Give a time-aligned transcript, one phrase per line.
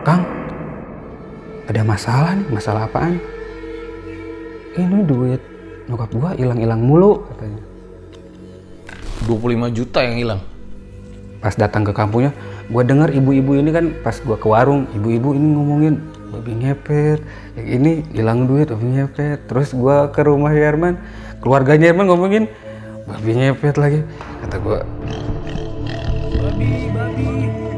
[0.00, 0.24] Kang,
[1.68, 3.20] ada masalah nih, masalah apaan?
[4.72, 5.42] Ini duit
[5.92, 7.60] nyokap gua hilang-hilang mulu katanya.
[9.28, 10.40] 25 juta yang hilang.
[11.44, 12.32] Pas datang ke kampungnya,
[12.72, 15.94] gua dengar ibu-ibu ini kan pas gua ke warung, ibu-ibu ini ngomongin
[16.32, 17.20] babi ngepet,
[17.60, 19.52] yang ini hilang duit babi ngepet.
[19.52, 20.96] Terus gua ke rumah Herman,
[21.44, 22.48] keluarganya Herman ngomongin
[23.04, 24.00] babi ngepet lagi.
[24.48, 24.80] Kata gua,
[26.40, 27.69] Babi, babi.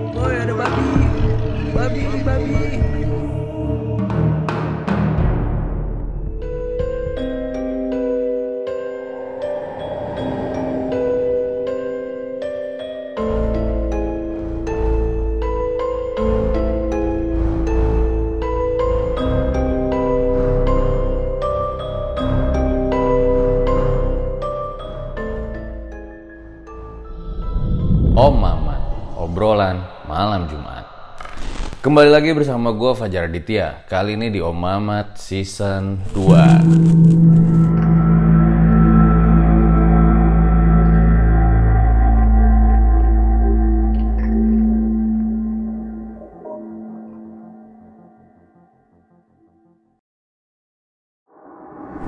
[31.93, 33.85] Kembali lagi bersama gue Fajar Aditya.
[33.85, 36.25] Kali ini di Om Mamat Season 2.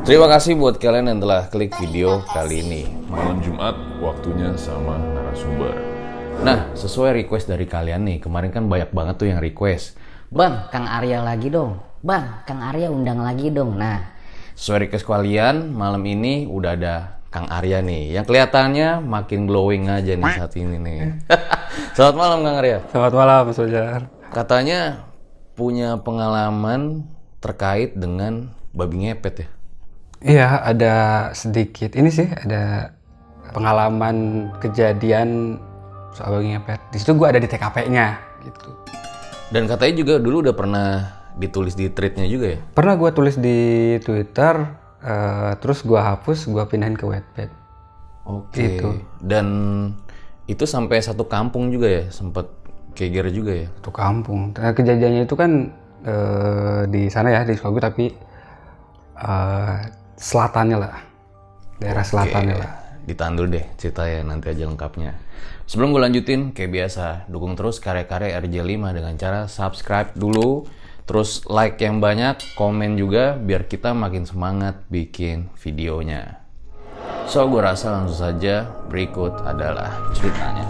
[0.09, 2.89] Terima kasih buat kalian yang telah klik video kali ini.
[3.13, 5.94] Malam Jumat waktunya sama narasumber.
[6.43, 9.95] Nah, sesuai request dari kalian nih, kemarin kan banyak banget tuh yang request.
[10.33, 11.79] Bang, Kang Arya lagi dong.
[12.03, 13.79] Bang, Kang Arya undang lagi dong.
[13.79, 14.17] Nah,
[14.55, 16.95] Sesuai request kalian, malam ini udah ada
[17.27, 18.15] Kang Arya nih.
[18.15, 20.99] Yang kelihatannya makin glowing aja nih saat ini nih.
[21.99, 22.79] Selamat malam Kang Arya.
[22.91, 24.01] selamat malam Mas Fajar.
[24.31, 24.81] Katanya
[25.59, 27.03] punya pengalaman
[27.43, 29.49] terkait dengan babi ngepet ya?
[30.25, 30.95] Iya, ada
[31.35, 32.95] sedikit ini sih, ada
[33.51, 35.59] pengalaman kejadian
[36.15, 36.81] soal babi ngepet.
[36.95, 38.07] Di situ gua ada di TKP-nya
[38.47, 38.71] gitu.
[39.51, 40.87] Dan katanya juga dulu udah pernah
[41.35, 42.59] ditulis di tweetnya juga ya?
[42.73, 43.59] Pernah gua tulis di
[44.01, 44.55] Twitter,
[45.03, 47.51] eh, terus gua hapus, gua pindahin ke Wattpad.
[48.25, 48.57] Oke.
[48.57, 48.89] Gitu.
[49.21, 49.47] Dan
[50.47, 52.05] itu sampai satu kampung juga ya?
[52.09, 52.47] Sempet
[52.95, 53.69] keger juga ya?
[53.69, 54.55] Itu kampung.
[54.55, 55.75] Nah, kejadiannya itu kan
[56.07, 58.05] eh, di sana ya, di Sukabumi, tapi
[59.19, 59.77] eh,
[60.15, 60.95] selatannya lah.
[61.83, 62.84] Daerah selatannya lah.
[63.05, 65.13] Ditandu deh cerita ya nanti aja lengkapnya.
[65.65, 70.69] Sebelum gue lanjutin, kayak biasa, dukung terus karya-karya RJ5 dengan cara subscribe dulu,
[71.09, 76.45] terus like yang banyak, komen juga, biar kita makin semangat bikin videonya.
[77.25, 80.69] So, gue rasa langsung saja berikut adalah ceritanya.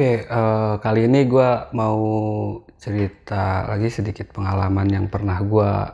[0.00, 2.00] Oke, eh, kali ini gua mau
[2.80, 5.92] cerita lagi sedikit pengalaman yang pernah gua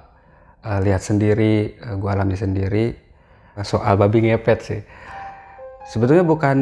[0.62, 2.94] eh, lihat sendiri, eh, gua alami sendiri
[3.59, 4.78] eh, soal babi ngepet sih.
[5.91, 6.59] Sebetulnya bukan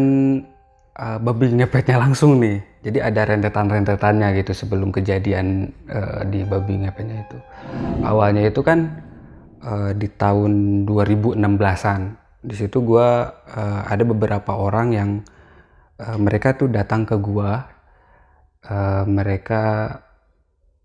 [0.96, 7.28] eh, babi ngepetnya langsung nih, jadi ada rentetan-rentetannya gitu sebelum kejadian eh, di babi ngepetnya
[7.28, 7.38] itu.
[8.08, 8.88] Awalnya itu kan
[9.60, 12.00] eh, di tahun 2016-an.
[12.40, 15.10] Di situ gua eh, ada beberapa orang yang
[16.00, 17.66] eh, mereka tuh datang ke gua
[18.66, 19.62] eh, mereka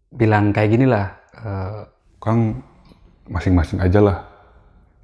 [0.09, 1.81] bilang kayak gini lah eh,
[2.19, 2.59] Kang,
[3.31, 4.17] masing-masing aja lah.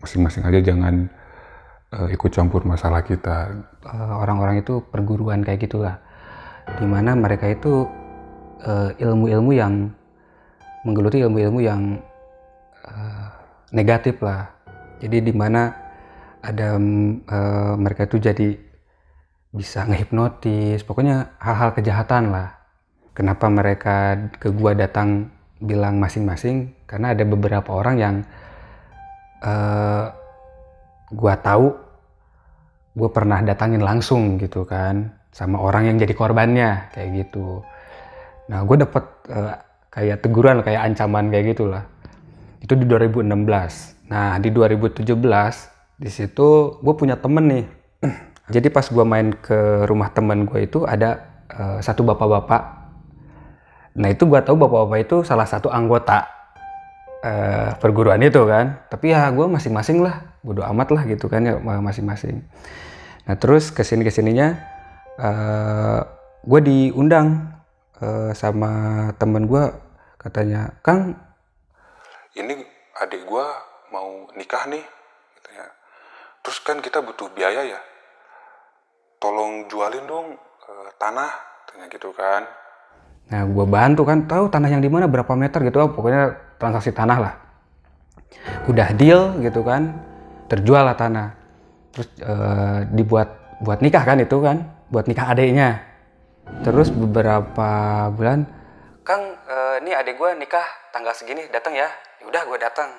[0.03, 1.07] Masing-masing aja jangan
[1.95, 3.55] eh, ikut campur masalah kita.
[3.95, 5.95] orang-orang itu perguruan kayak gitulah
[6.81, 7.85] di mana mereka itu
[8.97, 9.93] ilmu-ilmu yang
[10.85, 11.97] menggeluti ilmu-ilmu yang
[12.85, 13.27] eh,
[13.73, 14.45] negatif lah
[15.01, 15.73] jadi di mana
[16.45, 18.47] ada eh, mereka itu jadi
[19.55, 20.83] bisa ngehipnotis.
[20.83, 22.59] Pokoknya hal-hal kejahatan lah.
[23.15, 25.31] Kenapa mereka ke gua datang
[25.63, 26.75] bilang masing-masing?
[26.83, 28.15] Karena ada beberapa orang yang
[29.39, 30.05] eh,
[31.15, 31.85] gua tahu
[32.95, 37.59] gue pernah datangin langsung gitu kan sama orang yang jadi korbannya kayak gitu.
[38.47, 39.55] Nah gue dapet eh,
[39.91, 41.83] kayak teguran kayak ancaman kayak gitulah.
[42.63, 45.01] Itu di 2016 nah di 2017
[45.97, 47.65] di situ gue punya temen nih
[48.49, 52.61] jadi pas gue main ke rumah temen gue itu ada eh, satu bapak-bapak
[53.95, 56.27] nah itu gue tahu bapak-bapak itu salah satu anggota
[57.23, 61.57] eh, perguruan itu kan tapi ya gue masing-masing lah bodo amat lah gitu kan ya
[61.59, 62.45] masing-masing
[63.25, 64.53] nah terus ke sini ke sininya
[65.15, 65.99] eh
[66.45, 67.55] gue diundang
[68.03, 69.63] eh, sama temen gue
[70.21, 71.13] katanya kang
[72.35, 72.51] Ini
[72.99, 73.47] adik gua
[73.95, 74.83] mau nikah nih.
[76.43, 77.79] Terus kan kita butuh biaya ya.
[79.19, 81.31] Tolong jualin dong eh, tanah,
[81.65, 82.43] katanya gitu kan.
[83.25, 86.93] Nah, gue bantu kan, tahu tanah yang di mana berapa meter gitu, oh, pokoknya transaksi
[86.93, 87.33] tanah lah.
[88.69, 89.97] Udah deal gitu kan,
[90.45, 91.33] terjual lah tanah.
[91.95, 94.61] Terus eh, dibuat buat nikah kan itu kan,
[94.93, 95.81] buat nikah adiknya.
[96.61, 97.69] Terus beberapa
[98.13, 98.45] bulan,
[99.01, 101.89] Kang, eh, ini adik gue nikah tanggal segini, datang ya.
[102.25, 102.89] Udah gue datang.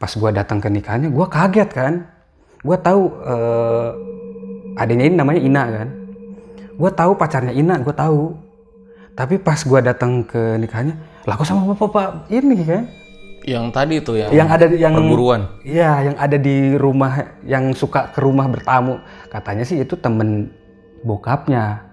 [0.00, 1.94] Pas gue datang ke nikahnya, gue kaget kan.
[2.64, 3.90] Gue tahu eh,
[4.76, 5.88] adiknya ini namanya Ina kan.
[6.76, 8.36] Gue tahu pacarnya Ina, gue tahu.
[9.14, 10.96] Tapi pas gue datang ke nikahnya,
[11.28, 12.88] lah kok sama bapak ini kan?
[13.44, 15.40] Yang tadi tuh yang, Yang ada yang perburuan.
[15.64, 17.12] Iya, yang ada di rumah,
[17.44, 19.00] yang suka ke rumah bertamu.
[19.28, 20.52] Katanya sih itu temen
[21.04, 21.84] bokapnya.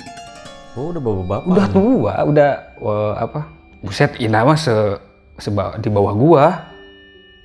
[0.76, 1.42] Oh, udah bapak-bapak.
[1.48, 3.42] Udah tua, udah wah, apa?
[3.82, 4.72] Buset, Ina mah se,
[5.42, 6.46] seba- di bawah gua.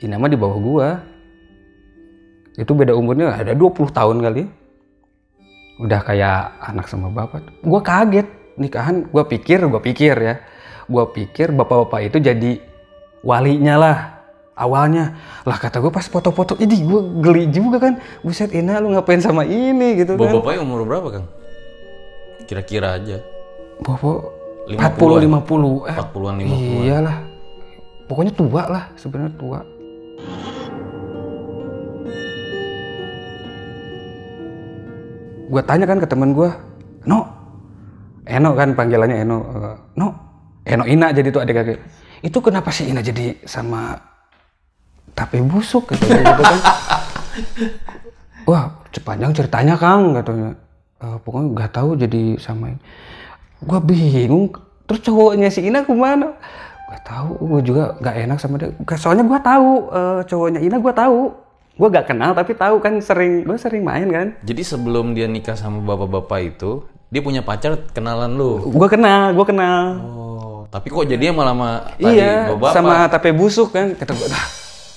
[0.02, 0.88] Ina mah di bawah gua.
[2.58, 4.42] Itu beda umurnya ada 20 tahun kali.
[5.82, 7.42] Udah kayak anak sama bapak.
[7.66, 10.34] Gua kaget nikahan, gua pikir, gua pikir ya.
[10.86, 12.62] Gua pikir bapak-bapak itu jadi
[13.22, 13.96] walinya lah
[14.58, 15.16] awalnya
[15.48, 19.48] lah kata gue pas foto-foto ini gue geli juga kan buset Ina lu ngapain sama
[19.48, 21.26] ini gitu kan Bapak-bapaknya umur berapa, Kang?
[22.44, 23.22] Kira-kira aja.
[23.80, 25.26] Bapak 50-an.
[25.26, 26.82] 40 50 eh 40-an 50-an.
[26.86, 27.16] iyalah
[28.06, 29.60] pokoknya tua lah sebenarnya tua
[35.52, 36.48] gue tanya kan ke temen gue
[37.04, 37.28] no.
[38.24, 40.08] Eno kan panggilannya Eno Eh, no.
[40.64, 41.78] Eno Ina jadi tuh adik kakek.
[42.24, 43.98] Itu kenapa sih Ina jadi sama
[45.12, 45.92] tape busuk?
[45.92, 46.58] Gitu, gitu kan.
[48.48, 48.64] Wah
[48.94, 50.56] sepanjang ceritanya Kang katanya.
[51.02, 52.78] "Eh, pokoknya nggak tahu jadi sama
[53.62, 54.50] gue bingung
[54.86, 56.34] terus cowoknya si Ina ke mana?
[56.92, 58.70] Gak tahu gue juga nggak enak sama dia.
[58.98, 61.18] Soalnya gue tahu eh, cowoknya Ina gue tahu
[61.72, 64.26] gue gak kenal tapi tahu kan sering gue sering main kan.
[64.44, 68.60] Jadi sebelum dia nikah sama bapak-bapak itu, dia punya pacar kenalan lu.
[68.68, 69.82] gue kenal gue kenal.
[70.04, 73.96] Oh, tapi kok jadinya malah sama tadi iya bapak sama tape busuk kan.
[73.96, 74.44] Kata gue dah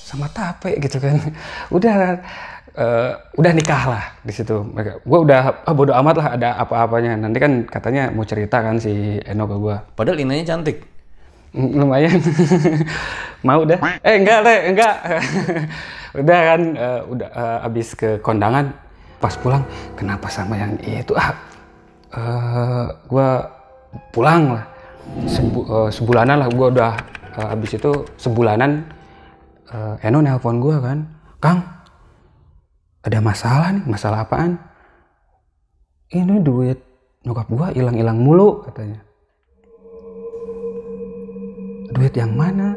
[0.04, 1.16] sama tape gitu kan.
[1.76, 2.20] Udah
[2.76, 4.60] eh, udah nikah lah di situ.
[4.64, 7.16] Mereka gue udah ah, bodo amat lah ada apa-apanya.
[7.16, 10.84] Nanti kan katanya mau cerita kan si Eno ke gue Padahal Inanya cantik.
[11.56, 12.20] Mm, lumayan.
[13.48, 13.80] Mau dah.
[14.04, 14.96] Eh enggak deh enggak
[16.20, 16.62] udah kan?
[16.76, 18.72] Eh, udah eh, abis ke kondangan
[19.20, 19.64] pas pulang
[19.96, 21.16] kenapa sama yang itu?
[21.16, 21.32] Ah
[22.16, 23.44] eh gua
[24.16, 24.66] pulang lah.
[25.28, 26.92] Sebu- eh, sebulanan lah gua udah
[27.38, 28.88] eh, abis itu sebulanan
[29.70, 31.00] eh, Eno nelpon gua kan.
[31.44, 31.62] Kang
[33.06, 34.58] ada masalah nih masalah apaan?
[36.10, 36.80] Ini duit
[37.26, 39.02] nyokap gua hilang-hilang mulu katanya.
[41.96, 42.76] Duit yang mana?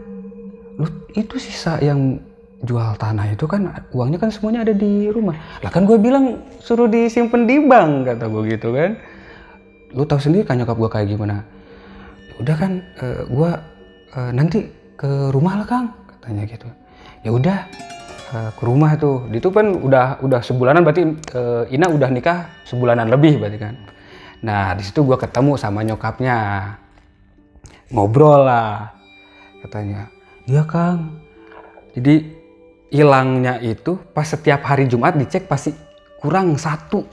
[0.78, 2.22] Lu itu sisa yang
[2.58, 5.38] jual tanah itu kan uangnya kan semuanya ada di rumah.
[5.62, 8.98] Lah kan gue bilang suruh disimpan di bank kata gue gitu kan.
[9.94, 11.46] Lu tahu sendiri kan nyokap gue kayak gimana?
[12.42, 13.50] Udah kan eh, gue
[14.18, 14.58] eh, nanti
[14.98, 15.86] ke rumah lah kang
[16.18, 16.68] katanya gitu.
[17.22, 17.58] Ya udah
[18.34, 19.30] eh, ke rumah tuh.
[19.30, 23.74] Itu kan udah udah sebulanan berarti eh, Ina udah nikah sebulanan lebih berarti kan.
[24.42, 26.36] Nah di situ gue ketemu sama nyokapnya.
[27.94, 28.92] Ngobrol lah
[29.62, 30.10] katanya.
[30.44, 31.22] Iya kang.
[31.96, 32.37] Jadi
[32.88, 35.72] hilangnya itu pas setiap hari Jumat dicek pasti
[36.20, 37.04] kurang satu.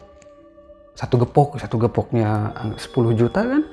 [0.95, 3.63] Satu gepok satu gepoknya 10 juta kan?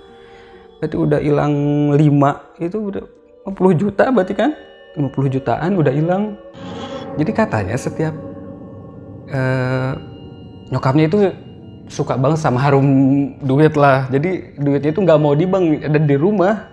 [0.82, 1.54] Berarti udah hilang
[1.94, 3.04] 5 itu udah
[3.47, 4.50] 50 juta berarti kan?
[4.99, 6.35] 50 jutaan udah hilang.
[7.14, 8.14] Jadi katanya setiap
[9.30, 9.92] eh,
[10.75, 11.18] nyokapnya itu
[11.87, 12.87] suka banget sama harum
[13.38, 14.11] duit lah.
[14.11, 16.72] Jadi duitnya itu nggak mau di bank ada di rumah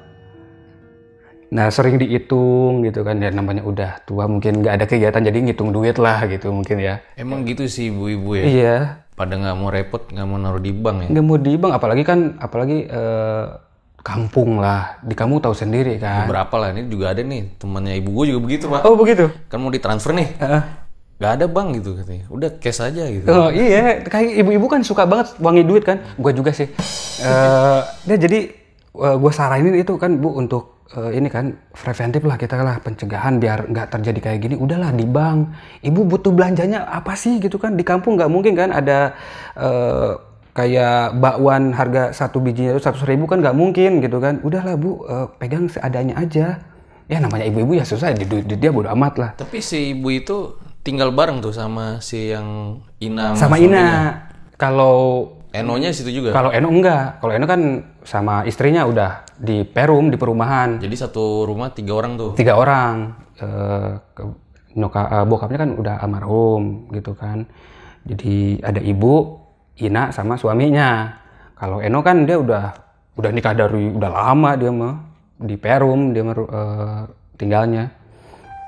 [1.50, 5.74] Nah sering dihitung gitu kan ya namanya udah tua mungkin nggak ada kegiatan jadi ngitung
[5.74, 7.02] duit lah gitu mungkin ya.
[7.18, 8.46] Emang gitu sih ibu-ibu ya.
[8.46, 8.76] Iya
[9.18, 11.08] Pada nggak mau repot, nggak mau naruh di bank ya.
[11.12, 13.46] nggak mau di bank apalagi kan apalagi eh,
[14.00, 16.30] kampung lah di kamu tahu sendiri kan.
[16.30, 18.82] Berapa lah ini juga ada nih temannya ibu gue juga begitu pak.
[18.88, 19.28] Oh begitu.
[19.52, 20.62] Kan mau ditransfer nih, Heeh.
[21.20, 22.26] nggak ada bank gitu katanya.
[22.32, 23.28] Udah cash aja gitu.
[23.28, 26.00] Oh iya kayak ibu-ibu kan suka banget wangi duit kan.
[26.16, 26.72] Gue juga sih.
[27.20, 28.40] Eh dia jadi
[28.96, 33.70] gue saranin itu kan bu untuk eh, ini kan preventif lah kita lah pencegahan biar
[33.70, 34.56] nggak terjadi kayak gini.
[34.58, 35.54] Udahlah di bank.
[35.86, 37.78] Ibu butuh belanjanya apa sih gitu kan?
[37.78, 39.14] Di kampung nggak mungkin kan ada
[39.58, 40.12] eh,
[40.58, 44.42] kayak bakwan harga satu bijinya itu seratus ribu kan nggak mungkin gitu kan?
[44.42, 46.62] Udahlah bu eh, pegang seadanya aja.
[47.10, 49.32] Ya namanya ibu-ibu ya susah di duit dia bodo amat lah.
[49.34, 53.58] Tapi si ibu itu tinggal bareng tuh sama si yang Ina sama.
[53.58, 54.26] Ina.
[54.60, 56.30] kalau Enonya situ juga.
[56.30, 61.48] Kalau Eno enggak, kalau Eno kan sama istrinya udah di Perum di perumahan Jadi satu
[61.48, 62.32] rumah tiga orang tuh.
[62.36, 63.16] tiga orang.
[63.40, 64.36] Eh, ke-
[64.76, 67.48] nyoka, eh, bokapnya kan udah almarhum gitu kan.
[68.04, 69.40] Jadi ada ibu,
[69.80, 71.16] Ina sama suaminya.
[71.56, 72.72] Kalau Eno kan dia udah
[73.16, 74.96] udah nikah dari udah lama dia mah
[75.40, 77.02] di Perum dia mah eh,
[77.36, 77.96] tinggalnya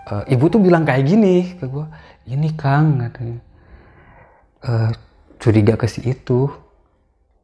[0.01, 1.85] Eh, ibu tuh bilang kayak gini ke gue
[2.25, 3.37] ini Kang katanya
[4.61, 4.91] Eh,
[5.37, 6.49] curiga ke si itu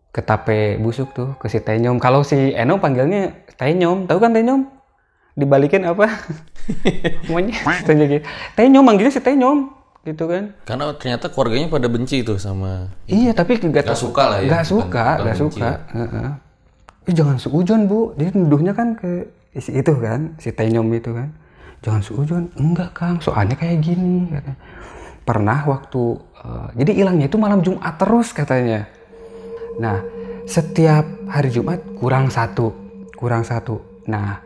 [0.09, 4.65] ke tape busuk tuh ke si Tenyom kalau si Eno panggilnya Tenyom tahu kan Tenyom
[5.33, 6.09] dibalikin apa
[7.31, 8.21] monyet Tenyom
[8.53, 9.69] Tenyom manggilnya si Tenyom
[10.03, 14.39] gitu kan Karena ternyata keluarganya pada benci tuh sama Iya tapi gak, Nggak suka lah
[14.41, 15.69] ya, Gak bukan- suka, bukan gak benci suka.
[15.93, 16.29] Heeh.
[17.07, 17.99] Eh, jangan seujon bu.
[18.15, 21.31] Dia nuduhnya kan ke si itu kan, si Tenyom itu kan.
[21.79, 22.43] Jangan seujon.
[22.59, 24.27] Enggak kang, soalnya kayak gini.
[24.27, 24.59] Katanya.
[25.23, 28.91] Pernah waktu, eh, jadi hilangnya itu malam Jumat terus katanya.
[29.77, 30.01] Nah,
[30.49, 32.73] setiap hari Jumat kurang satu,
[33.13, 33.77] kurang satu.
[34.09, 34.41] Nah,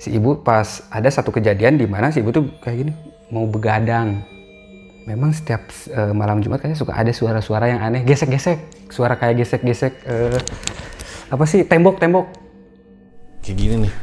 [0.00, 2.92] si ibu pas ada satu kejadian di mana si ibu tuh kayak gini
[3.28, 4.24] mau begadang.
[5.04, 9.92] Memang setiap eh, malam Jumat kayaknya suka ada suara-suara yang aneh, gesek-gesek, suara kayak gesek-gesek
[10.08, 10.40] eh,
[11.28, 12.26] apa sih tembok-tembok.
[13.44, 13.94] kayak gini nih.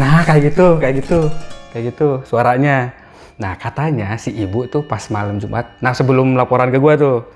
[0.00, 1.28] Nah kayak gitu, kayak gitu,
[1.76, 2.96] kayak gitu suaranya.
[3.36, 7.28] Nah katanya si ibu tuh pas malam Jumat, nah sebelum laporan ke gua tuh,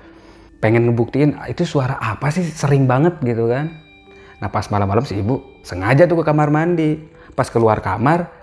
[0.65, 3.69] pengen ngebuktiin "Ah, itu suara apa sih sering banget gitu kan.
[4.41, 6.97] Nah pas malam-malam si ibu sengaja tuh ke kamar mandi.
[7.37, 8.33] Pas keluar kamar,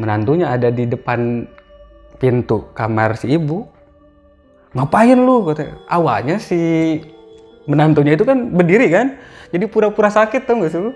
[0.00, 1.44] menantunya ada di depan
[2.16, 3.68] pintu kamar si ibu.
[4.72, 5.42] Ngapain lu?
[5.42, 6.56] Kata, awalnya si
[7.66, 9.18] menantunya itu kan berdiri kan.
[9.50, 10.94] Jadi pura-pura sakit tau gak sih lu?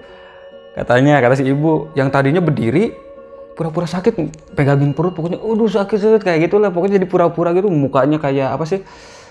[0.70, 2.94] Katanya, kata si ibu, yang tadinya berdiri,
[3.59, 4.14] pura-pura sakit,
[4.54, 6.70] pegangin perut, pokoknya, aduh sakit sakit kayak gitulah.
[6.70, 8.87] Pokoknya jadi pura-pura gitu, mukanya kayak apa sih?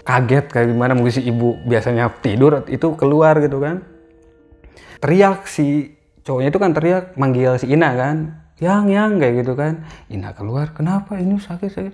[0.09, 3.85] Kaget kayak gimana mungkin si ibu biasanya tidur itu keluar gitu kan.
[4.97, 5.93] Teriak si
[6.25, 8.17] cowoknya itu kan teriak manggil si Ina kan.
[8.57, 9.85] Yang, yang kayak gitu kan.
[10.09, 11.93] Ina keluar, kenapa ini sakit sakit?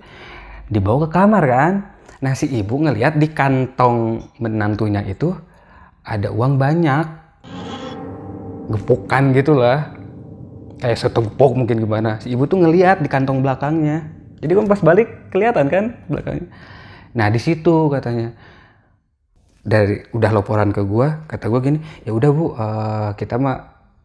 [0.72, 1.72] Dibawa ke kamar kan.
[2.24, 5.36] Nah si ibu ngelihat di kantong menantunya itu
[6.00, 7.04] ada uang banyak
[8.72, 9.92] gepukan gitu lah
[10.82, 14.06] kayak setempok mungkin gimana si ibu tuh ngeliat di kantong belakangnya
[14.42, 16.46] jadi kan pas balik kelihatan kan belakangnya
[17.16, 18.36] nah di situ katanya.
[19.66, 23.56] Dari udah laporan ke gua kata gua gini ya udah bu eh, kita mah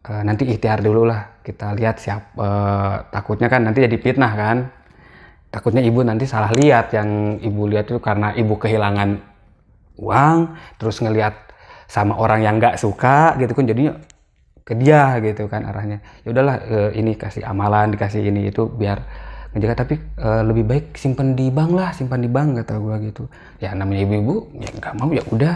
[0.02, 4.58] eh, nanti ikhtiar dulu lah kita lihat siap eh, takutnya kan nanti jadi fitnah kan.
[5.54, 9.22] Takutnya ibu nanti salah lihat yang ibu lihat itu karena ibu kehilangan
[10.02, 11.54] uang terus ngelihat
[11.86, 13.94] sama orang yang nggak suka gitu kan jadinya
[14.66, 16.02] ke dia gitu kan arahnya.
[16.26, 16.58] Ya udahlah
[16.96, 18.98] ini kasih amalan dikasih ini itu biar
[19.52, 23.28] menjaga tapi eh, lebih baik simpan di bank lah simpan di bank kata gua gitu.
[23.60, 25.54] Ya namanya ibu-ibu ya nggak mau ya udah.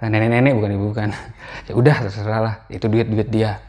[0.00, 1.10] Nenek-nenek bukan ibu kan
[1.68, 3.60] ya udah terserah lah itu duit duit dia.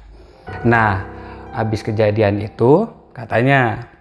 [0.65, 1.05] Nah
[1.51, 3.91] habis kejadian itu katanya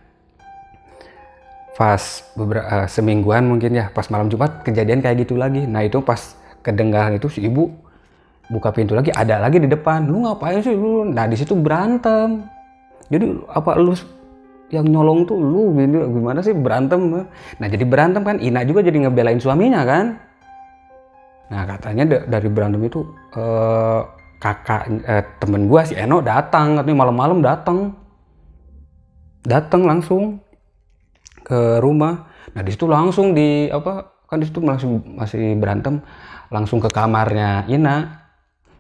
[1.75, 5.67] pas beberapa semingguan mungkin ya pas malam Jumat kejadian kayak gitu lagi.
[5.67, 7.73] Nah itu pas kedengaran itu si ibu
[8.51, 10.07] buka pintu lagi ada lagi di depan.
[10.07, 11.09] Lu ngapain sih lu?
[11.09, 12.45] Nah di situ berantem.
[13.11, 13.97] Jadi apa lu
[14.71, 16.55] yang nyolong tuh lu gimana sih?
[16.55, 17.27] Berantem.
[17.59, 18.39] Nah jadi berantem kan?
[18.39, 20.17] Ina juga jadi ngebelain suaminya kan?
[21.51, 23.03] Nah katanya da- dari berantem itu
[23.35, 24.01] eh,
[24.39, 26.79] kakak eh, temen gua si Eno datang.
[26.79, 27.99] Katanya malam-malam datang.
[29.43, 30.39] Datang langsung
[31.43, 32.31] ke rumah.
[32.55, 35.99] Nah di situ langsung di apa kan di situ langsung masih berantem.
[36.55, 38.23] Langsung ke kamarnya Ina.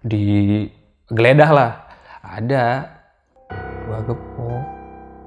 [0.07, 1.71] Digeledah lah.
[2.23, 2.87] Ada.
[3.91, 4.50] Dua gepok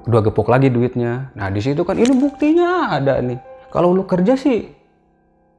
[0.03, 1.31] dua gepok lagi duitnya.
[1.35, 3.39] Nah di situ kan ini buktinya ada nih.
[3.71, 4.67] Kalau lu kerja sih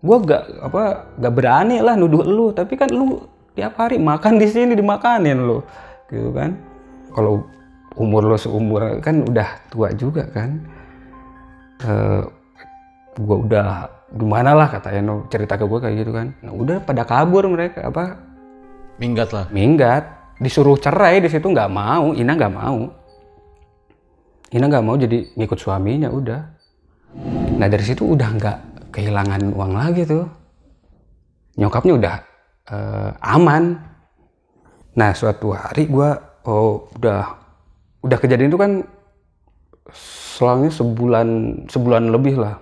[0.05, 0.83] gua gak apa
[1.17, 2.53] gak berani lah nuduh lu.
[2.53, 3.25] Tapi kan lu
[3.57, 5.65] tiap hari makan di sini dimakanin lu
[6.13, 6.57] gitu kan.
[7.15, 7.47] Kalau
[7.97, 10.61] umur lu seumur kan udah tua juga kan.
[11.83, 12.23] Eh
[13.19, 13.67] gua udah
[14.15, 16.37] gimana lah kata Eno cerita ke gua kayak gitu kan.
[16.45, 18.21] Nah, udah pada kabur mereka apa.
[19.01, 19.47] Minggat lah.
[19.51, 20.07] minggat.
[20.39, 23.04] Disuruh cerai di situ nggak mau Ina nggak mau
[24.55, 26.41] Ina nggak mau jadi ngikut suaminya udah.
[27.59, 28.59] Nah dari situ udah nggak
[28.95, 30.31] kehilangan uang lagi tuh.
[31.59, 32.15] Nyokapnya udah
[32.71, 33.75] eh, aman.
[34.95, 37.35] Nah suatu hari gua oh udah
[38.07, 38.87] udah kejadian itu kan
[40.39, 41.29] selangnya sebulan
[41.67, 42.55] sebulan lebih lah.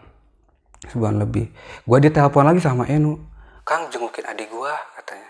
[0.88, 1.52] Sebulan lebih.
[1.84, 3.20] Gua ditelepon lagi sama Eno
[3.68, 5.28] Kang jengukin adik gua katanya.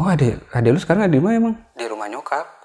[0.00, 1.54] Oh adek, adek lu sekarang di mana emang?
[1.76, 2.55] Di rumah nyokap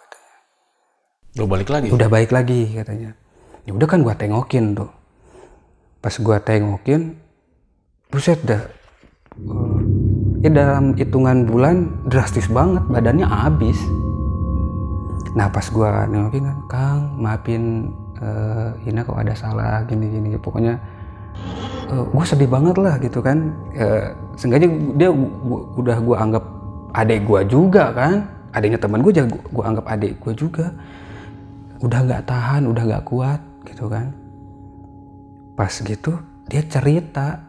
[1.40, 1.88] Lo balik lagi.
[1.88, 3.16] Udah baik lagi katanya.
[3.64, 4.92] Ya udah kan gua tengokin tuh.
[6.04, 7.16] Pas gua tengokin,
[8.12, 8.60] buset dah.
[9.32, 9.80] eh,
[10.44, 13.80] ya dalam hitungan bulan drastis banget, badannya habis.
[15.38, 17.64] Nah pas gua nengokin kan, Kang maafin
[18.20, 20.36] eh, Ina kalau ada salah gini-gini.
[20.36, 20.76] Pokoknya
[21.92, 23.56] gue sedih banget lah gitu kan.
[23.72, 24.68] Eh, seenggaknya
[25.00, 26.44] dia gua- udah gua anggap
[26.92, 30.76] adik gua juga kan adiknya teman gue gua, gua anggap adik gua juga
[31.82, 34.14] udah nggak tahan udah nggak kuat gitu kan.
[35.58, 36.14] Pas gitu
[36.48, 37.42] dia cerita.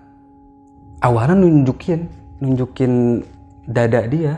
[1.02, 2.08] Awalnya nunjukin
[2.40, 3.22] nunjukin
[3.68, 4.34] dada dia.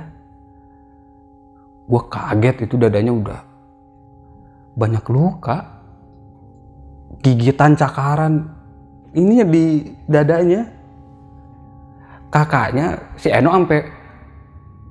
[1.84, 3.40] Gue kaget itu dadanya udah
[4.74, 5.62] banyak luka.
[7.22, 8.50] Gigitan cakaran.
[9.14, 10.66] Ininya di dadanya.
[12.34, 14.02] Kakaknya si Eno sampai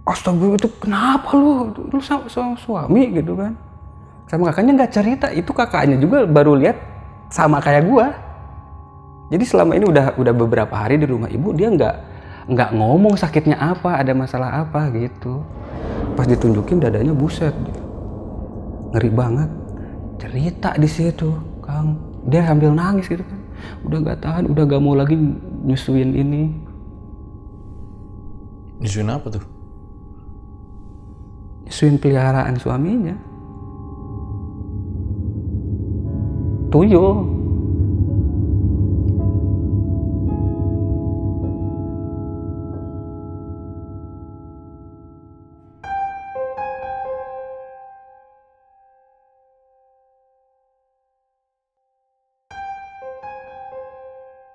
[0.04, 1.72] Astaga itu kenapa lu?
[1.92, 3.56] Lu sama suami gitu kan
[4.28, 5.28] sama kakaknya nggak cerita.
[5.32, 6.78] Itu kakaknya juga baru lihat
[7.32, 8.08] sama kayak gua.
[9.32, 11.96] Jadi selama ini udah udah beberapa hari di rumah ibu dia nggak
[12.54, 15.42] nggak ngomong sakitnya apa ada masalah apa gitu.
[16.14, 17.56] Pas ditunjukin dadanya buset.
[18.94, 19.50] Ngeri banget.
[20.22, 21.34] Cerita di situ
[21.66, 21.98] kang.
[22.30, 23.40] Dia sambil nangis gitu kan.
[23.88, 25.16] Udah nggak tahan udah gak mau lagi
[25.66, 26.44] nyusuin ini.
[28.84, 29.54] Nyusuin apa tuh?
[31.74, 33.16] nyusuin peliharaan suaminya
[36.74, 37.30] tuyul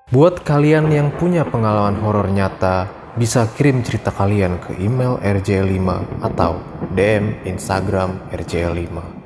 [0.08, 5.84] Buat kalian yang punya pengalaman horor nyata, bisa kirim cerita kalian ke email rj5
[6.25, 6.58] atau
[6.96, 9.17] DM Instagram rj5.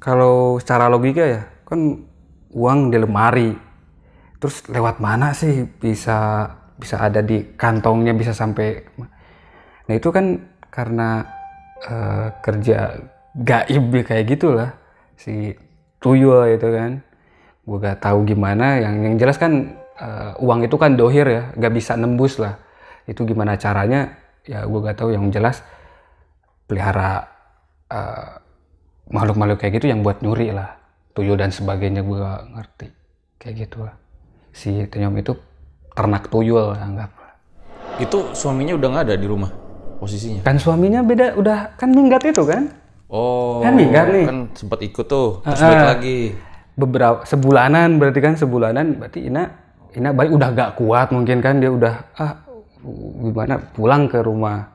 [0.00, 2.08] Kalau secara logika ya kan
[2.50, 3.50] uang di lemari.
[4.40, 6.48] Terus lewat mana sih bisa
[6.80, 8.80] bisa ada di kantongnya bisa sampai
[9.84, 10.40] nah itu kan
[10.72, 11.28] karena
[11.84, 12.96] eh, kerja
[13.36, 14.70] gaib ya kayak gitulah.
[15.20, 15.52] Si
[16.00, 17.04] tuyul itu kan.
[17.68, 18.80] Gue gak tahu gimana.
[18.80, 19.52] Yang yang jelas kan
[20.00, 22.56] eh, uang itu kan dohir ya gak bisa nembus lah.
[23.04, 24.16] Itu gimana caranya?
[24.48, 25.12] Ya gue gak tahu.
[25.12, 25.56] Yang jelas
[26.64, 27.28] pelihara
[27.92, 28.39] eh,
[29.10, 30.78] makhluk-makhluk kayak gitu yang buat nyuri lah
[31.12, 32.86] tuyul dan sebagainya gue gak ngerti
[33.36, 33.94] kayak gitu lah
[34.50, 35.34] si Tenyom itu
[35.94, 37.10] ternak tuyul anggap
[38.00, 39.50] Itu suaminya udah nggak ada di rumah
[40.00, 40.40] posisinya.
[40.40, 42.70] kan suaminya beda udah kan minggat itu kan
[43.10, 44.22] Oh, Kan minggat nih.
[44.22, 46.18] Kan sempat ikut tuh, terus balik lagi.
[46.78, 49.50] beberapa sebulanan berarti kan sebulanan berarti Ina
[49.98, 52.38] Ina balik udah gak kuat mungkin kan dia udah ah
[53.20, 54.70] gimana pulang ke rumah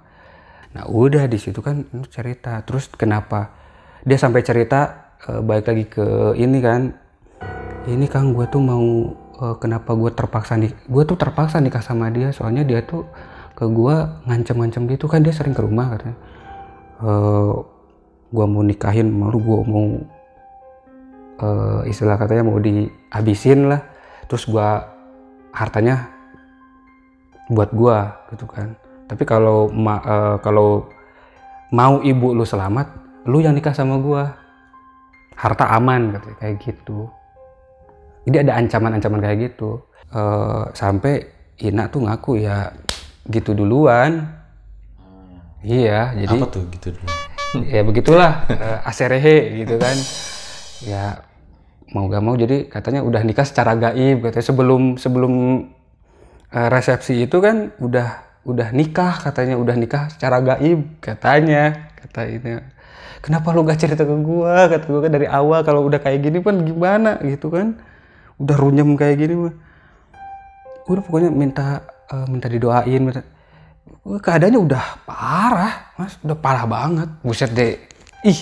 [0.76, 3.50] nah udah di situ kan cerita terus kenapa
[4.06, 6.06] dia sampai cerita eh, balik lagi ke
[6.38, 6.94] ini kan
[7.89, 12.13] ini kang gue tuh mau eh, kenapa gue terpaksa nih gue tuh terpaksa nikah sama
[12.13, 13.04] dia soalnya dia tuh
[13.56, 13.96] ke gue
[14.28, 15.08] ngancem-ngancem gitu.
[15.08, 16.18] Kan dia sering ke rumah katanya.
[17.04, 17.54] Eh,
[18.32, 19.88] gue mau nikahin malu gue mau
[21.39, 23.82] eh, istilah katanya mau dihabisin lah
[24.26, 24.89] terus gua
[25.54, 26.10] hartanya
[27.52, 28.74] buat gua gitu kan.
[29.06, 30.89] Tapi kalau ma- eh, kalau
[31.70, 34.38] mau ibu lu selamat lu yang nikah sama gua.
[35.36, 37.12] Harta aman katanya kayak gitu.
[38.26, 39.84] Jadi ada ancaman-ancaman kayak gitu.
[40.16, 42.72] Eh, sampai Ina tuh ngaku ya
[43.28, 44.32] gitu duluan.
[45.66, 47.10] Iya jadi Apa tuh gitu dulu?
[47.74, 49.98] ya begitulah eh, aserehe gitu kan.
[50.86, 51.26] Ya
[51.92, 55.34] mau gak mau jadi katanya udah nikah secara gaib katanya sebelum sebelum
[56.52, 62.75] eh, resepsi itu kan udah udah nikah katanya udah nikah secara gaib katanya kata ini
[63.22, 64.70] kenapa lu gak cerita ke gua?
[64.70, 67.80] Kata gua kan dari awal kalau udah kayak gini kan gimana gitu kan?
[68.38, 69.54] Udah runyem kayak gini mah.
[70.86, 73.22] Udah pokoknya minta eh, minta didoain minta.
[74.06, 76.18] Keadaannya udah parah mas.
[76.22, 77.10] Udah parah banget.
[77.26, 77.80] Buset deh
[78.26, 78.39] ih.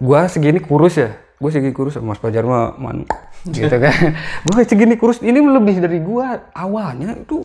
[0.00, 1.10] Gua segini kurus ya?
[1.40, 3.08] Gua segini kurus mas Pajar mah man
[3.48, 4.14] gitu kan.
[4.46, 6.52] Gua segini kurus ini lebih dari gua.
[6.54, 7.42] Awalnya itu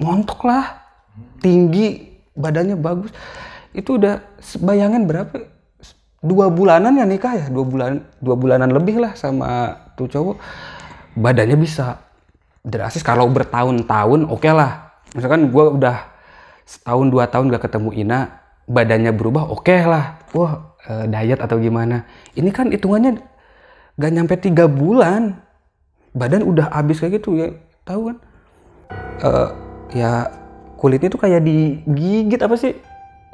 [0.00, 0.82] montok lah.
[1.44, 3.12] Tinggi badannya bagus
[3.72, 4.20] itu udah
[4.60, 5.48] bayangin berapa?
[6.22, 7.46] Dua bulanan ya nikah ya?
[7.50, 10.36] Dua bulan dua bulanan lebih lah sama tuh cowok.
[11.18, 11.98] Badannya bisa
[12.62, 13.02] drastis.
[13.02, 15.02] Kalau bertahun-tahun oke lah.
[15.12, 16.08] Misalkan gue udah
[16.62, 18.20] setahun dua tahun gak ketemu Ina
[18.70, 20.22] badannya berubah oke lah.
[20.32, 22.06] Wah eh, diet atau gimana?
[22.38, 23.18] Ini kan hitungannya
[23.98, 25.42] gak nyampe tiga bulan.
[26.14, 27.50] Badan udah habis kayak gitu ya.
[27.82, 28.16] Tahu kan?
[29.26, 29.48] Eh,
[29.98, 30.30] ya
[30.78, 32.74] kulitnya tuh kayak digigit apa sih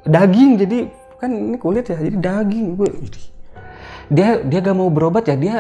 [0.06, 0.78] daging jadi
[1.18, 2.78] kan ini kulit ya jadi daging.
[2.78, 2.88] Gue
[4.08, 5.56] dia dia gak mau berobat ya dia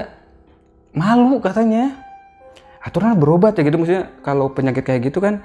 [0.94, 1.98] malu katanya.
[2.78, 3.76] Aturan berobat ya gitu.
[3.80, 5.42] Maksudnya kalau penyakit kayak gitu kan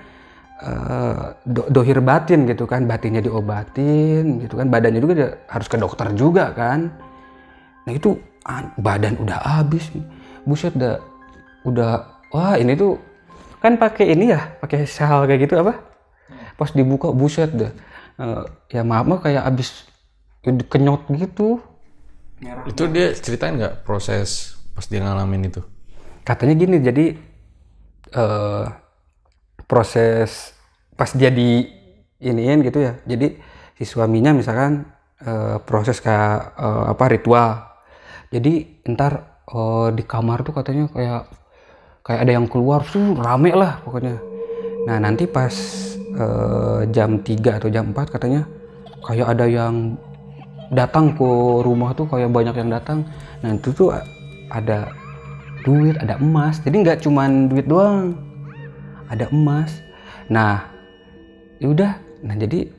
[0.62, 2.86] eh, do- dohir batin gitu kan.
[2.86, 4.70] Batinnya diobatin gitu kan.
[4.70, 6.94] Badannya juga harus ke dokter juga kan.
[7.84, 9.90] Nah itu an- badan udah habis
[10.48, 11.00] buset udah
[11.64, 11.92] udah
[12.32, 13.00] wah ini tuh
[13.64, 15.80] kan pakai ini ya pakai sel kayak gitu apa?
[16.54, 17.72] Pas dibuka buset deh
[18.20, 19.88] Eh, ya maaf mah kayak abis
[20.44, 21.62] kenyot gitu.
[22.68, 25.64] Itu dia ceritain nggak proses pas dia ngalamin itu?
[26.24, 27.06] katanya gini jadi
[28.16, 28.66] eh
[29.68, 30.56] proses
[30.96, 31.68] pas dia di
[32.24, 32.94] iniin gitu ya.
[33.04, 33.36] Jadi
[33.80, 34.88] si suaminya misalkan
[35.24, 37.52] eh, proses kayak eh, apa ritual.
[38.32, 41.24] Jadi ntar eh, di kamar tuh katanya kayak
[42.04, 44.20] kayak ada yang keluar tuh rame lah pokoknya.
[44.88, 45.54] Nah nanti pas
[46.14, 48.42] eh, jam 3 atau jam 4 katanya
[49.04, 50.00] kayak ada yang
[50.72, 51.30] datang ke
[51.62, 53.06] rumah tuh kayak banyak yang datang.
[53.46, 53.94] Nah itu tuh
[54.50, 54.90] ada
[55.64, 56.60] duit ada emas.
[56.64, 58.18] Jadi nggak cuman duit doang
[59.08, 59.84] ada emas.
[60.32, 60.66] Nah
[61.62, 61.92] ya udah.
[62.24, 62.72] Nah jadi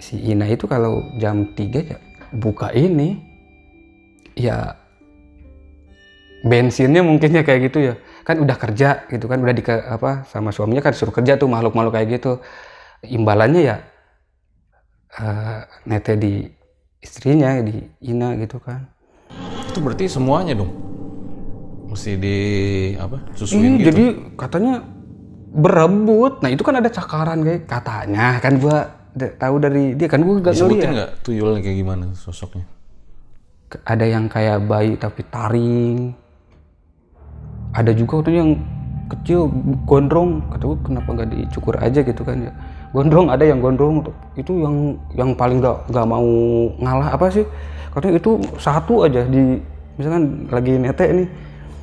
[0.00, 1.98] si Ina itu kalau jam 3 ya
[2.32, 3.20] buka ini
[4.38, 4.72] ya
[6.40, 7.94] bensinnya mungkinnya kayak gitu ya
[8.30, 11.98] kan udah kerja gitu kan udah di apa sama suaminya kan suruh kerja tuh makhluk-makhluk
[11.98, 12.38] kayak gitu
[13.02, 13.76] imbalannya ya
[15.18, 16.46] eh, nete di
[17.00, 18.86] istrinya di Ina gitu kan
[19.70, 20.74] Itu berarti semuanya dong.
[21.90, 22.38] Mesti di
[22.98, 23.22] apa?
[23.22, 23.86] Iya, Susuin gitu.
[23.90, 24.82] jadi katanya
[25.50, 26.42] berebut.
[26.42, 28.78] Nah itu kan ada cakaran kayak katanya kan gua
[29.14, 30.90] tahu dari dia kan gua gak ngeliat.
[30.90, 32.66] nggak tuyulnya kayak gimana sosoknya?
[33.86, 36.14] Ada yang kayak bayi tapi taring.
[37.70, 38.50] Ada juga tuh yang
[39.10, 39.50] kecil
[39.86, 40.42] gondrong.
[40.50, 42.00] Kata gua kenapa nggak dicukur aja?
[42.02, 42.52] Gitu kan ya.
[42.90, 44.02] Gondrong ada yang gondrong
[44.34, 46.26] itu yang yang paling gak, gak mau
[46.82, 47.46] ngalah apa sih?
[47.94, 49.62] Katanya itu satu aja di
[49.94, 51.28] misalkan lagi nete nih.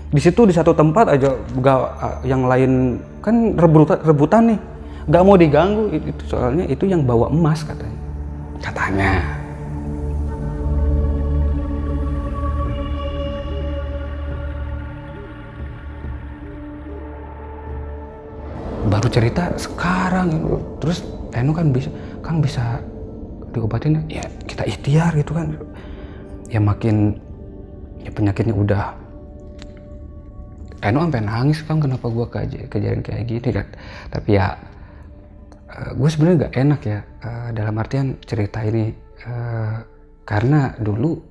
[0.08, 1.32] Di situ di satu tempat aja
[1.64, 1.80] gak
[2.28, 4.60] yang lain kan rebutan rebutan nih.
[5.08, 5.96] Gak mau diganggu.
[5.96, 8.00] Itu soalnya itu yang bawa emas katanya.
[8.60, 9.37] Katanya
[18.98, 20.42] baru cerita sekarang
[20.82, 21.06] terus
[21.38, 21.94] Eno kan bisa
[22.26, 22.82] kan bisa
[23.54, 25.54] diobatin ya kita ikhtiar gitu kan.
[26.50, 27.14] Ya makin
[28.02, 28.98] ya penyakitnya udah.
[30.82, 33.68] Eno sampai nangis kan kenapa gua kej kejadian kayak gini kan?
[34.10, 34.58] Tapi ya
[35.94, 38.90] gue sebenarnya nggak enak ya eh, dalam artian cerita ini.
[39.22, 39.78] Eh,
[40.26, 41.22] karena dulu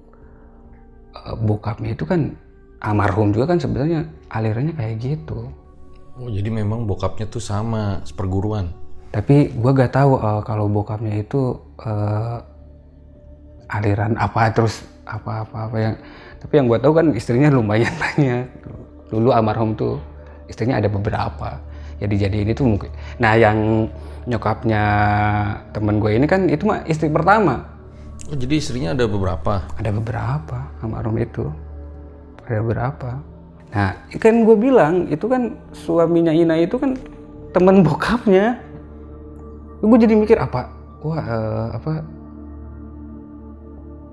[1.19, 2.31] eh, bokapnya itu kan
[2.79, 5.51] almarhum juga kan sebenarnya alirannya kayak gitu
[6.17, 8.73] Oh jadi memang bokapnya tuh sama seperguruan.
[9.13, 12.39] tapi gua gak tahu eh, kalau bokapnya itu eh,
[13.73, 15.95] aliran apa terus apa apa apa yang
[16.37, 18.45] tapi yang gua tahu kan istrinya lumayan banyak.
[19.13, 20.01] Dulu almarhum tuh
[20.49, 21.61] istrinya ada beberapa.
[21.97, 23.89] Ya dijadiin itu mungkin nah yang
[24.27, 24.83] nyokapnya
[25.71, 27.63] temen gue ini kan itu mah istri pertama.
[28.27, 29.65] Oh jadi istrinya ada beberapa.
[29.79, 31.47] ada beberapa almarhum itu.
[32.45, 33.11] Ada beberapa
[33.75, 36.95] nah kan gue bilang itu kan suaminya Ina itu kan
[37.57, 38.61] teman bokapnya.
[39.81, 40.69] Gue jadi mikir apa?
[41.01, 41.91] Wah eh, apa?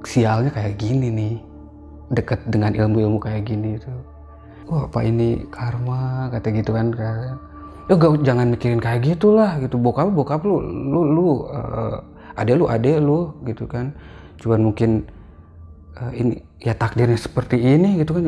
[0.08, 1.36] Sialnya kayak gini nih.
[2.16, 3.92] Deket dengan ilmu-ilmu kayak gini itu.
[4.72, 6.32] Wah apa ini karma?
[6.32, 7.36] Kata gitu kan kan.
[7.92, 9.76] Ya gak, jangan mikirin kayak gitulah gitu.
[9.76, 12.00] Bokap bokap lu lu lu eh,
[12.40, 13.92] adek lu adek lu gitu kan.
[14.40, 15.04] Cuman mungkin
[16.00, 18.24] eh, ini ya takdirnya seperti ini gitu kan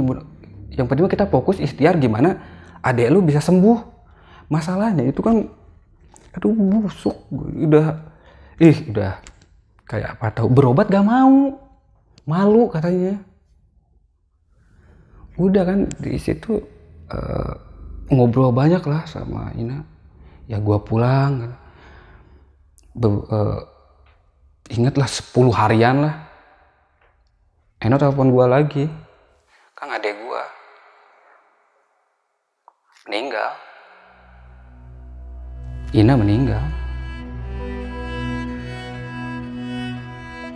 [0.75, 2.37] yang, penting kita fokus ikhtiar gimana
[2.83, 3.95] adek lu bisa sembuh.
[4.51, 5.47] Masalahnya itu kan
[6.35, 7.15] aduh busuk.
[7.33, 8.05] Udah
[8.61, 9.17] ih udah
[9.87, 11.57] kayak apa tahu berobat gak mau.
[12.25, 13.17] Malu katanya.
[15.35, 16.61] Udah kan di situ
[17.09, 17.53] eh,
[18.11, 19.81] ngobrol banyak lah sama Ina.
[20.45, 21.57] Ya gua pulang.
[22.95, 23.59] Be- eh,
[24.77, 26.15] ingatlah 10 harian lah.
[27.81, 28.89] Eno telepon gua lagi.
[29.75, 30.54] Kang adek gua
[33.05, 33.51] meninggal.
[35.93, 36.63] Ina meninggal?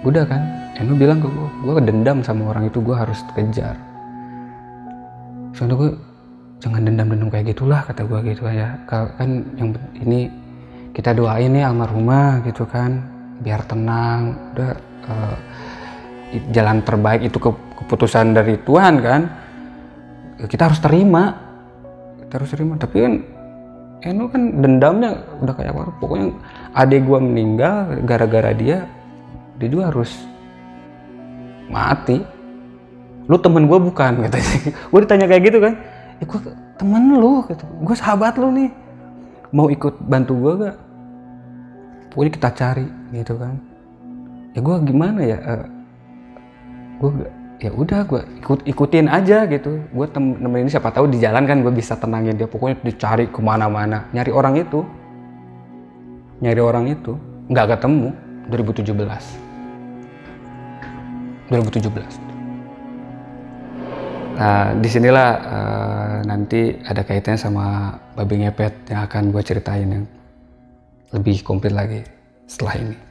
[0.01, 0.41] Udah kan?
[0.79, 3.77] Eno bilang ke gue gue dendam sama orang itu gue harus kejar.
[5.53, 5.89] Soalnya gue
[6.57, 10.31] jangan dendam-dendam kayak gitulah kata gue gitu ya Ka- kan yang ini
[10.95, 13.03] kita doain nih almarhumah gitu kan
[13.45, 14.33] biar tenang.
[14.57, 14.71] Udah
[16.33, 19.21] i- jalan terbaik itu ke- keputusan dari Tuhan kan
[20.39, 21.48] Ya, kita harus terima
[22.29, 23.13] harus terima tapi kan
[23.99, 25.11] Eno kan dendamnya
[25.43, 26.31] udah kayak apa pokoknya
[26.71, 28.87] adik gue meninggal gara-gara dia
[29.59, 30.15] dia juga harus
[31.67, 32.23] mati.
[33.27, 34.55] Lu temen gue bukan katanya.
[34.71, 35.73] Gue ditanya kayak gitu kan.
[36.19, 36.39] Ya gue
[36.79, 37.63] temen lu gitu.
[37.83, 38.71] Gue sahabat lu nih.
[39.51, 40.77] Mau ikut bantu gue gak
[42.09, 43.59] pokoknya kita cari gitu kan.
[44.55, 45.37] Ya gue gimana ya
[46.99, 47.11] gue
[47.59, 49.83] ya udah gue ikut ikutin aja gitu.
[49.91, 52.47] Gue tem nemenin siapa tahu di jalan kan gue bisa tenangin dia.
[52.47, 54.87] Pokoknya dicari ke mana-mana nyari orang itu.
[56.39, 57.19] Nyari orang itu
[57.51, 58.15] nggak ketemu
[58.47, 58.95] 2017
[61.51, 62.29] 2017
[64.39, 70.07] Nah, di sinilah uh, nanti ada kaitannya sama babi ngepet yang akan gue ceritain yang
[71.11, 72.07] lebih komplit lagi
[72.47, 73.08] setelah ini.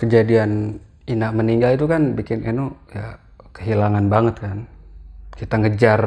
[0.00, 3.20] Kejadian Ina meninggal itu kan bikin Eno ya
[3.52, 4.58] kehilangan banget kan.
[5.36, 6.00] Kita ngejar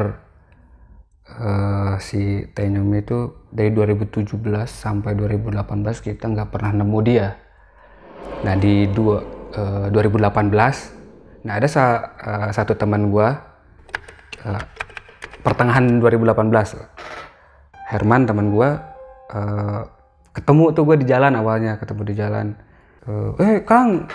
[1.27, 4.33] eh, si Tenyum itu dari 2017
[4.65, 5.59] sampai 2018
[6.01, 7.35] kita nggak pernah nemu dia.
[8.47, 9.21] Nah di dua,
[9.53, 11.83] eh, 2018, nah ada sa,
[12.15, 13.35] eh, satu teman gua
[14.41, 14.63] eh,
[15.43, 16.79] pertengahan 2018,
[17.91, 18.69] Herman teman gua
[19.35, 19.81] eh,
[20.33, 22.47] ketemu tuh gue di jalan awalnya ketemu di jalan
[23.07, 24.07] eh, eh Kang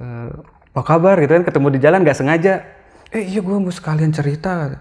[0.00, 0.30] eh,
[0.76, 1.16] apa kabar?
[1.24, 2.54] Gitu kan ketemu di jalan nggak sengaja.
[3.14, 4.76] Eh iya gue mau sekalian cerita.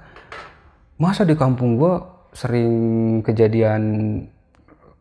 [1.00, 1.94] Masa di kampung gue
[2.36, 2.74] sering
[3.24, 3.84] kejadian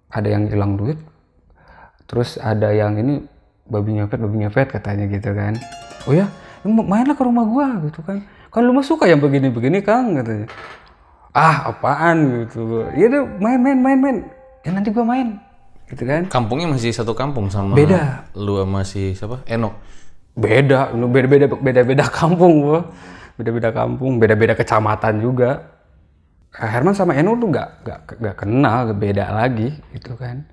[0.06, 0.94] ada yang hilang duit
[2.06, 3.26] terus ada yang ini
[3.66, 5.58] babi ngepet babi ngepet katanya gitu kan.
[6.06, 6.30] Oh ya
[6.62, 8.22] mainlah ke rumah gue gitu kan.
[8.54, 10.46] Kan lu mah suka yang begini-begini kang katanya.
[11.34, 12.86] Ah apaan gitu.
[12.94, 14.16] Ya udah main main main main.
[14.62, 15.42] Ya nanti gue main
[15.90, 18.28] gitu kan Kampungnya masih satu kampung sama Beda.
[18.34, 19.44] lu sama si siapa?
[19.44, 19.74] Eno.
[20.34, 22.80] beda lu beda beda beda beda kampung gua
[23.38, 25.74] beda beda kampung beda beda kecamatan juga
[26.54, 30.46] Eh, Herman sama Eno tuh nggak nggak nggak kenal beda lagi gitu kan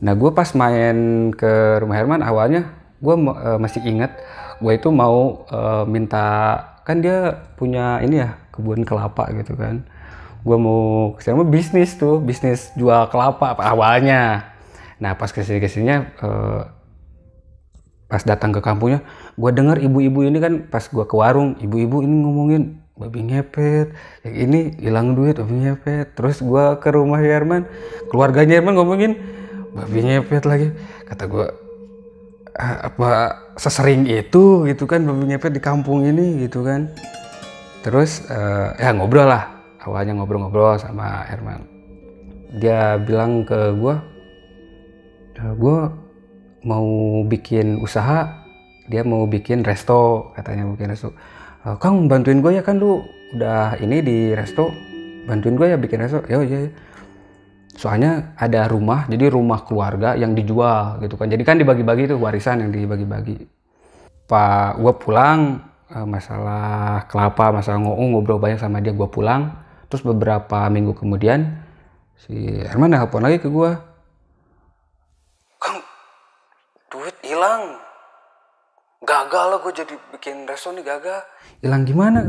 [0.00, 2.72] nah gue pas main ke rumah Herman awalnya
[3.04, 3.14] gue
[3.60, 4.16] masih inget
[4.64, 6.56] gue itu mau eh, minta
[6.88, 9.84] kan dia punya ini ya kebun kelapa gitu kan
[10.40, 14.51] gue mau ke sini mau bisnis tuh bisnis jual kelapa apa awalnya
[15.02, 16.62] nah pas ke sini ke sininya eh,
[18.06, 19.02] pas datang ke kampungnya
[19.34, 24.36] gue dengar ibu-ibu ini kan pas gue ke warung ibu-ibu ini ngomongin babi ngepet yang
[24.36, 26.14] ini hilang duit babi ngepet.
[26.14, 27.66] Terus gue ke rumah Herman
[28.12, 29.12] keluarganya Herman ngomongin
[29.72, 30.68] babi ngepet lagi.
[31.08, 31.46] Kata gue
[32.52, 33.08] "Ah, apa
[33.56, 36.92] sesering itu gitu kan babi ngepet di kampung ini gitu kan.
[37.82, 39.48] Terus eh, ya ngobrol lah
[39.82, 41.64] awalnya ngobrol-ngobrol sama Herman.
[42.52, 43.94] Dia bilang ke gue
[45.36, 45.78] gue
[46.62, 46.88] mau
[47.26, 48.42] bikin usaha
[48.86, 51.14] dia mau bikin resto katanya mau bikin resto.
[51.64, 53.02] "Eh, kang bantuin gue ya kan lu
[53.34, 54.68] udah ini di resto.
[55.24, 56.20] Bantuin gue ya bikin resto.
[56.26, 56.72] Ya iya iya."
[57.72, 61.32] soalnya ada rumah jadi rumah keluarga yang dijual gitu kan.
[61.32, 63.48] Jadi kan dibagi-bagi tuh warisan yang dibagi-bagi.
[64.28, 69.56] Pak gue pulang eh, masalah kelapa masalah ngoong ngobrol banyak sama dia gue pulang.
[69.88, 71.64] Terus beberapa minggu kemudian
[72.16, 73.70] si Herman nelfon lagi ke gue
[75.60, 75.78] Kang,
[76.90, 77.74] duit hilang.
[79.02, 81.26] Gagal lah gue jadi bikin resto nih gagal.
[81.58, 82.22] Hilang gimana?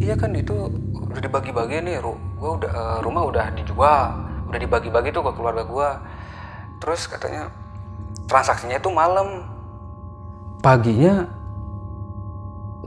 [0.00, 0.56] Iya kan itu
[0.96, 4.02] udah dibagi-bagi nih, ru gua udah eh, rumah udah dijual,
[4.48, 6.00] udah dibagi-bagi tuh ke keluarga gua.
[6.80, 7.52] Terus katanya
[8.24, 9.44] transaksinya itu malam.
[10.64, 11.28] Paginya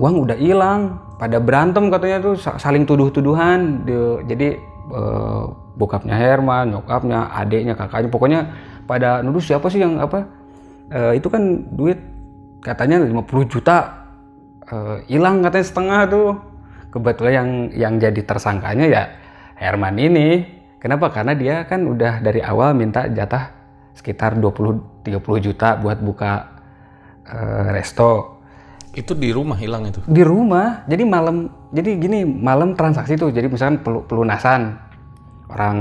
[0.01, 0.97] uang udah hilang.
[1.21, 3.85] Pada berantem katanya tuh sa- saling tuduh-tuduhan.
[3.85, 4.47] Di- Jadi
[4.97, 5.43] eh,
[5.77, 8.39] bokapnya Herman, nyokapnya, adiknya, kakaknya, pokoknya
[8.89, 10.25] pada nuduh siapa sih yang apa?
[10.87, 11.99] Eh, itu kan duit
[12.63, 13.77] katanya 50 juta
[14.63, 16.29] eh, hilang katanya setengah tuh.
[16.87, 19.03] Kebetulan yang yang jadi tersangkanya ya
[19.59, 20.27] Herman ini.
[20.79, 21.11] Kenapa?
[21.11, 23.51] Karena dia kan udah dari awal minta jatah
[23.91, 26.31] sekitar 20 30 juta buat buka
[27.25, 28.37] eh, resto
[28.93, 30.01] Itu di rumah hilang itu.
[30.09, 34.73] di rumah jadi malam jadi gini malam transaksi tuh jadi misalkan pelu- pelunasan
[35.49, 35.77] orang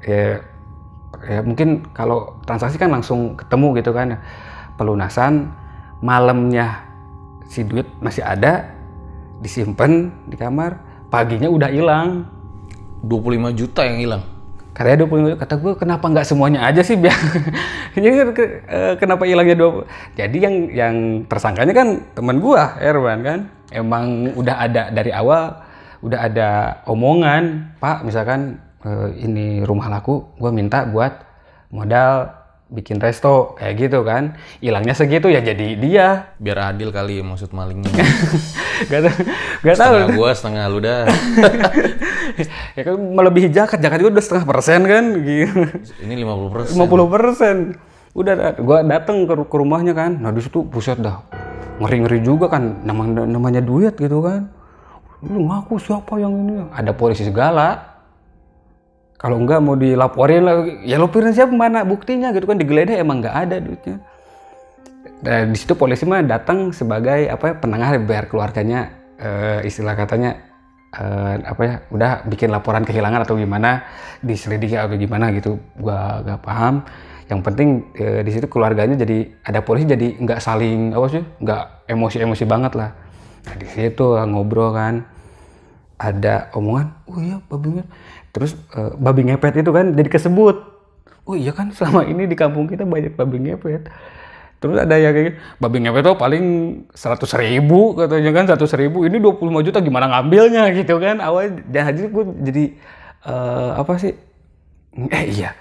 [0.00, 0.40] ya,
[1.26, 4.16] ya mungkin kalau transaksi kan langsung ketemu gitu kan
[4.78, 5.50] pelunasan
[6.00, 6.86] malamnya
[7.46, 8.70] si duit masih ada
[9.40, 12.08] disimpan di kamar paginya udah hilang.
[13.06, 14.24] 25 juta yang hilang.
[14.76, 17.00] katanya 25 kata gue kenapa nggak semuanya aja sih?
[17.00, 17.16] Biar
[17.96, 18.28] jadi
[18.68, 23.40] eh, kenapa hilangnya 20 jadi yang yang tersangkanya kan teman gua Erwan kan.
[23.72, 25.64] Emang udah ada dari awal
[26.04, 26.48] udah ada
[26.84, 31.26] omongan pak misalkan eh, ini rumah laku gua minta buat
[31.74, 32.30] modal
[32.66, 34.34] bikin resto kayak gitu kan.
[34.58, 36.06] Hilangnya segitu ya jadi dia.
[36.38, 37.90] Biar adil kali maksud malingnya.
[38.90, 39.14] gak tau
[39.62, 41.02] gak tahu setengah gua, setengah lu dah.
[42.76, 45.62] ya kan melebihi jaket jaket juga udah setengah persen kan gitu.
[46.02, 46.74] Ini 50 persen.
[46.74, 47.56] 50 persen.
[48.16, 50.18] Udah gua dateng ke, ke rumahnya kan.
[50.18, 51.22] Nah di situ buset dah
[51.76, 54.50] ngeri ngeri juga kan namanya namanya duit gitu kan.
[55.22, 56.54] Lu ngaku siapa yang ini?
[56.74, 57.95] Ada polisi segala
[59.26, 63.34] kalau enggak mau dilaporin lah ya laporin siapa mana buktinya gitu kan digeledah emang nggak
[63.34, 63.98] ada duitnya.
[65.18, 70.38] Dan di situ polisi mah datang sebagai apa ya, penengah biar keluarganya eh, istilah katanya
[70.94, 73.82] eh, apa ya udah bikin laporan kehilangan atau gimana
[74.22, 76.86] diselidiki atau gimana gitu gua gak paham.
[77.26, 81.90] Yang penting eh, di situ keluarganya jadi ada polisi jadi nggak saling apa sih nggak
[81.90, 82.94] emosi-emosi banget lah.
[83.42, 85.02] Nah di situ ngobrol kan
[85.96, 87.80] ada omongan oh iya babi
[88.36, 90.56] terus eh, babi ngepet itu kan jadi kesebut.
[91.24, 93.88] Oh iya kan selama ini di kampung kita banyak babi ngepet.
[94.60, 96.44] Terus ada yang kayak babi ngepet tuh paling
[96.92, 99.08] seratus ribu katanya kan seratus ribu.
[99.08, 100.68] Ini 25 juta gimana ngambilnya?
[100.76, 102.64] Gitu kan awal dan jadi gue jadi
[103.24, 104.12] eh, apa sih
[104.96, 105.56] eh iya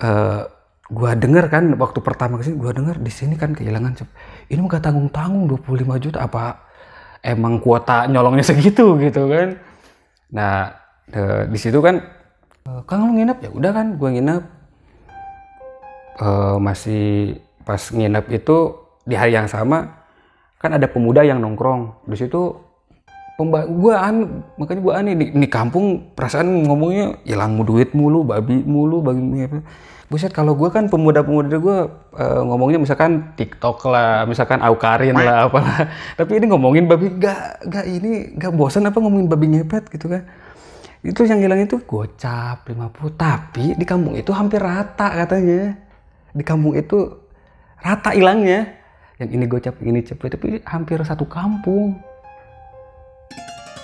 [0.00, 0.40] eh
[0.86, 3.98] gua denger kan waktu pertama ke sini gua denger di sini kan kehilangan
[4.52, 6.62] ini gak tanggung tanggung 25 juta apa
[7.26, 9.58] emang kuota nyolongnya segitu gitu kan.
[10.30, 12.02] Nah de- di situ kan
[12.66, 13.38] eh, kang lu nginep?
[13.42, 14.42] ya udah kan gua nginep.
[16.16, 18.56] Eh, masih pas nginep itu
[19.06, 20.02] di hari yang sama
[20.56, 22.08] kan ada pemuda yang nongkrong.
[22.08, 22.56] Di situ
[23.36, 28.64] pemba gua an makanya gua aneh di, di kampung perasaan ngomongnya hilang duit mulu babi
[28.64, 29.60] mulu babi apa
[30.08, 31.78] buset kalau gua kan pemuda-pemuda gua
[32.16, 35.84] eh, ngomongnya misalkan TikTok lah misalkan Aukarin lah apalah.
[36.16, 40.24] Tapi ini ngomongin babi gak gak ini gak bosan apa ngomongin babi ngepet gitu kan
[41.06, 45.78] itu yang hilang itu gocap 50 tapi di kampung itu hampir rata katanya.
[46.34, 47.22] Di kampung itu
[47.78, 48.74] rata hilangnya
[49.22, 51.94] yang ini gocap ini cepet tapi hampir satu kampung.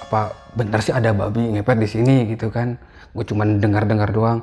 [0.09, 2.75] Apa bener sih ada babi ngepet di sini gitu kan?
[3.15, 4.43] Gue cuman dengar dengar doang.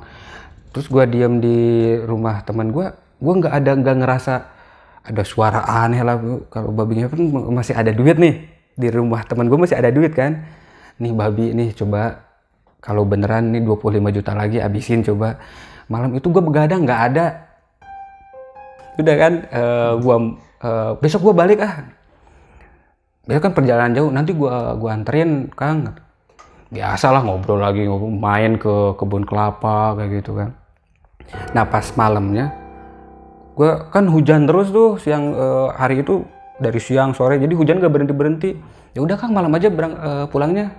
[0.72, 2.88] Terus gue diam di rumah teman gue
[3.20, 4.34] gue nggak ada nggak ngerasa
[5.04, 6.15] ada suara aneh lah
[6.48, 7.20] kalau babi ngepet
[7.52, 8.48] masih ada duit nih.
[8.80, 10.48] Di rumah teman gue masih ada duit kan.
[10.96, 12.29] Nih babi nih coba
[12.80, 15.36] kalau beneran nih 25 juta lagi abisin coba.
[15.92, 17.26] Malam itu gue begadang nggak ada.
[19.00, 20.15] Udah kan eh, gua
[20.60, 21.88] eh, besok gua balik ah.
[23.24, 25.96] Besok kan perjalanan jauh nanti gua gua anterin kang.
[26.70, 30.52] Biasalah ngobrol lagi ngobrol main ke kebun kelapa kayak gitu kan.
[31.56, 32.52] Nah pas malamnya
[33.56, 36.28] gua kan hujan terus tuh siang eh, hari itu
[36.60, 38.50] dari siang sore jadi hujan gak berhenti berhenti
[38.92, 40.76] ya udah kang malam aja berang, eh, pulangnya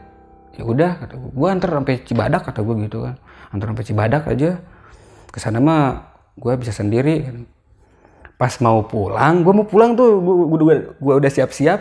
[0.56, 1.30] ya udah kata gua.
[1.34, 3.16] Gua anter sampai Cibadak kata gua gitu kan.
[3.50, 4.58] Anter sampai Cibadak aja.
[5.30, 7.36] Ke sana mah gua bisa sendiri kan.
[8.40, 10.16] Pas mau pulang gue mau pulang tuh.
[10.96, 11.80] Gue udah siap-siap.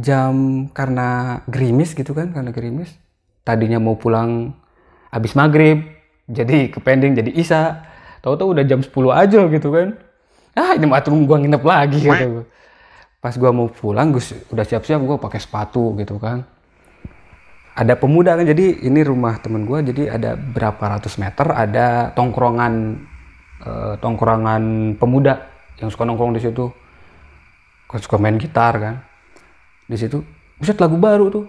[0.00, 2.96] Jam karena gerimis gitu kan karena gerimis.
[3.44, 4.56] Tadinya mau pulang
[5.12, 5.84] habis maghrib
[6.28, 7.84] jadi ke pending jadi isa
[8.20, 10.00] tahu-tahu udah jam 10 aja gitu kan.
[10.56, 12.48] Ah ini tunggu gue nginep lagi gitu
[13.18, 14.22] pas gue mau pulang gue
[14.54, 16.46] udah siap-siap gue pakai sepatu gitu kan
[17.78, 22.98] ada pemuda kan jadi ini rumah temen gue jadi ada berapa ratus meter ada tongkrongan
[23.62, 26.66] eh, tongkrongan pemuda yang suka nongkrong di situ.
[27.88, 28.94] Kan suka main gitar kan.
[29.86, 30.20] Di situ
[30.58, 31.46] buset lagu baru tuh.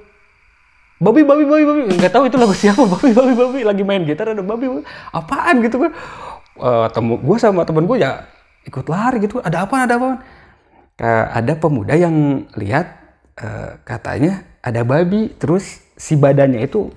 [1.02, 1.82] Babi babi babi babi.
[1.98, 2.84] Nggak tahu itu lagu siapa.
[2.94, 3.60] Babi babi babi.
[3.66, 4.84] Lagi main gitar ada babi, babi.
[5.12, 5.92] apaan gitu kan.
[6.60, 8.30] Eh, temu gue sama temen gue ya
[8.70, 9.42] ikut lari gitu.
[9.42, 10.10] Ada apa ada apa
[11.32, 12.86] ada pemuda yang lihat
[13.40, 16.88] eh, katanya ada babi terus si badannya itu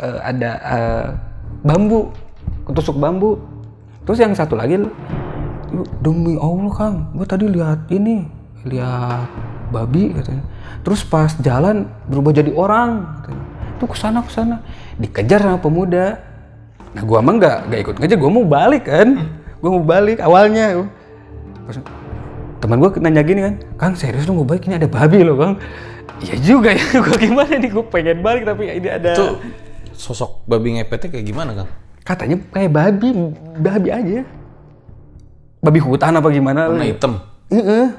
[0.00, 1.06] eh, ada eh,
[1.60, 2.08] bambu
[2.64, 3.36] ketusuk bambu.
[4.08, 8.24] Terus yang satu lagi "Lu, demi allah kang gue tadi lihat ini
[8.64, 9.28] lihat
[9.68, 10.44] babi katanya.
[10.80, 13.44] Terus pas jalan berubah jadi orang katanya.
[13.78, 14.56] Tuh ke sana ke sana
[14.96, 16.18] dikejar sama pemuda.
[16.96, 19.08] Nah gua mah nggak nggak ikut ngejar gua mau balik kan?
[19.60, 20.88] Gua mau balik awalnya
[21.68, 21.76] Pas,
[22.64, 24.64] teman gua nanya gini kan kang serius lu mau balik?
[24.66, 25.54] Ini ada babi loh kang
[26.18, 29.26] Iya juga ya, gua gimana nih, gua pengen balik tapi ini ada Itu
[29.94, 31.70] sosok babi ngepetnya kayak gimana kang?
[32.02, 33.08] katanya kayak babi,
[33.60, 34.24] babi aja.
[35.60, 36.72] Babi hutan apa gimana?
[36.72, 37.20] Warna hitam,
[37.52, 37.92] Heeh.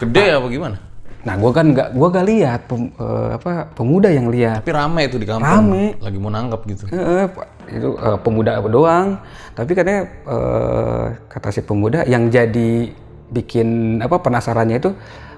[0.00, 0.76] gede apa gimana?
[1.22, 4.66] Nah, gua kan nggak, gua gak lihat pem- eh, apa pemuda yang lihat.
[4.66, 5.46] Tapi rame itu di kampung.
[5.46, 5.84] Rame.
[6.02, 6.84] Lagi mau nangkep gitu.
[7.30, 7.46] Pak.
[7.70, 9.22] itu eh, pemuda doang.
[9.54, 12.90] Tapi katanya eh, kata si pemuda yang jadi
[13.30, 14.90] bikin apa penasarannya itu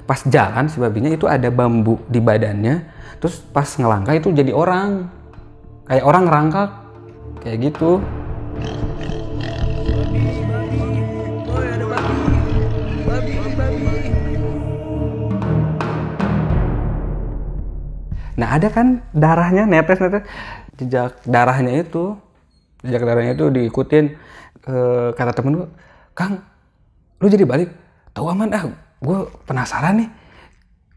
[0.05, 2.85] pas jalan si babinya itu ada bambu di badannya
[3.21, 5.09] terus pas ngelangkah itu jadi orang.
[5.85, 6.71] Kayak orang rangkak
[7.45, 8.01] kayak gitu.
[18.35, 20.27] Nah ada kan darahnya netes netes
[20.75, 22.19] jejak darahnya itu
[22.83, 24.05] jejak darahnya itu diikutin
[24.67, 24.75] e,
[25.15, 25.69] kata temen gue,
[26.13, 26.43] Kang,
[27.23, 27.71] lu jadi balik?
[28.11, 28.67] Tahu aman ah,
[29.05, 30.11] gue penasaran nih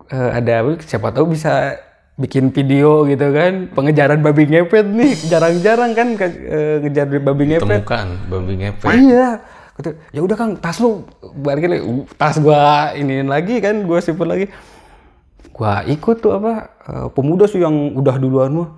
[0.08, 1.76] Eh, ada siapa tahu bisa
[2.16, 7.84] bikin video gitu kan pengejaran babi ngepet nih jarang-jarang kan ke- eh, ngejar babi ngepet
[7.84, 8.88] Temukan babi ngepet.
[8.96, 9.44] Iya.
[9.76, 11.06] Kata, ya udah Kang, tas lu
[11.38, 11.78] balikin.
[11.78, 14.50] Uh, tas gua iniin lagi kan, gua simpen lagi.
[15.54, 18.70] Gua ikut tuh apa eh, pemuda sih yang udah duluan mah.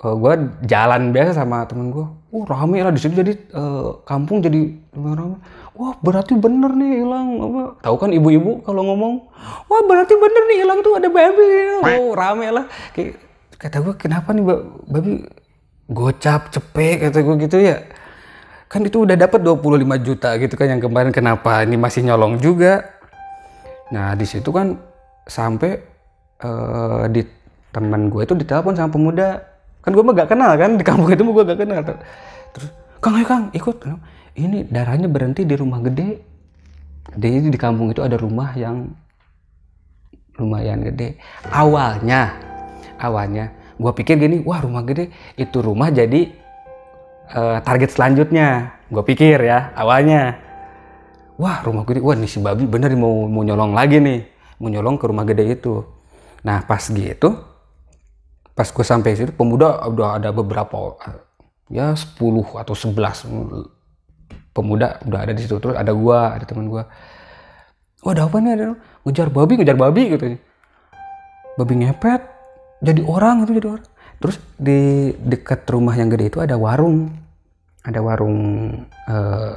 [0.00, 0.32] Eh, gua
[0.64, 2.10] jalan biasa sama temen gua.
[2.32, 5.38] Oh rame lah di sini jadi eh, kampung jadi rame.
[5.78, 7.62] Wah berarti bener nih hilang apa?
[7.86, 9.30] Tahu kan ibu-ibu kalau ngomong,
[9.70, 11.78] wah berarti bener nih hilang tuh ada babi.
[11.86, 12.66] Oh rame lah.
[12.90, 13.22] Kayak
[13.54, 15.22] kata gua kenapa nih ba- babi
[15.86, 17.86] gocap cepek kata gua gitu ya.
[18.66, 21.14] Kan itu udah dapat 25 juta gitu kan yang kemarin.
[21.14, 22.82] Kenapa ini masih nyolong juga?
[23.94, 24.82] Nah di situ kan
[25.30, 25.78] sampai
[26.42, 27.22] eh, di
[27.70, 29.46] teman gue itu ditelepon sama pemuda.
[29.86, 31.80] Kan gue mah gak kenal kan di kampung itu gue gak kenal
[32.52, 32.68] terus
[32.98, 33.76] kang ayo kang ikut
[34.38, 36.22] ini darahnya berhenti di rumah gede.
[37.18, 38.86] Jadi di kampung itu ada rumah yang
[40.38, 41.18] lumayan gede.
[41.50, 42.38] Awalnya
[43.02, 45.10] awalnya gue pikir gini wah rumah gede.
[45.34, 46.30] Itu rumah jadi
[47.34, 48.78] eh, target selanjutnya.
[48.88, 50.38] Gue pikir ya awalnya.
[51.36, 51.98] Wah rumah gede.
[51.98, 54.22] Wah nih si babi bener mau mau nyolong lagi nih.
[54.62, 55.82] Mau nyolong ke rumah gede itu.
[56.46, 57.48] Nah pas gitu
[58.58, 60.98] pas gue sampai situ pemuda udah ada beberapa
[61.70, 62.18] ya 10
[62.58, 63.77] atau 11
[64.58, 66.90] pemuda udah ada di situ terus ada gua ada teman gua.
[68.02, 68.66] Wah ada apa nih ada?
[69.06, 70.26] Ngejar babi ngejar babi gitu.
[71.54, 72.22] Babi ngepet
[72.82, 73.86] jadi orang itu jadi orang.
[74.18, 74.80] Terus di
[75.14, 77.14] dekat rumah yang gede itu ada warung.
[77.86, 78.38] Ada warung
[79.06, 79.52] eh,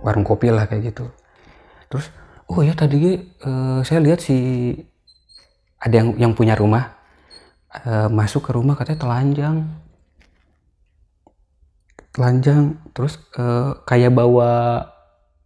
[0.00, 1.12] warung kopi lah kayak gitu.
[1.92, 2.08] Terus
[2.48, 4.36] oh ya tadi eh, saya lihat si
[5.80, 6.92] ada yang yang punya rumah
[7.72, 9.56] eh, masuk ke rumah katanya telanjang
[12.12, 14.84] telanjang terus eh, kayak bawa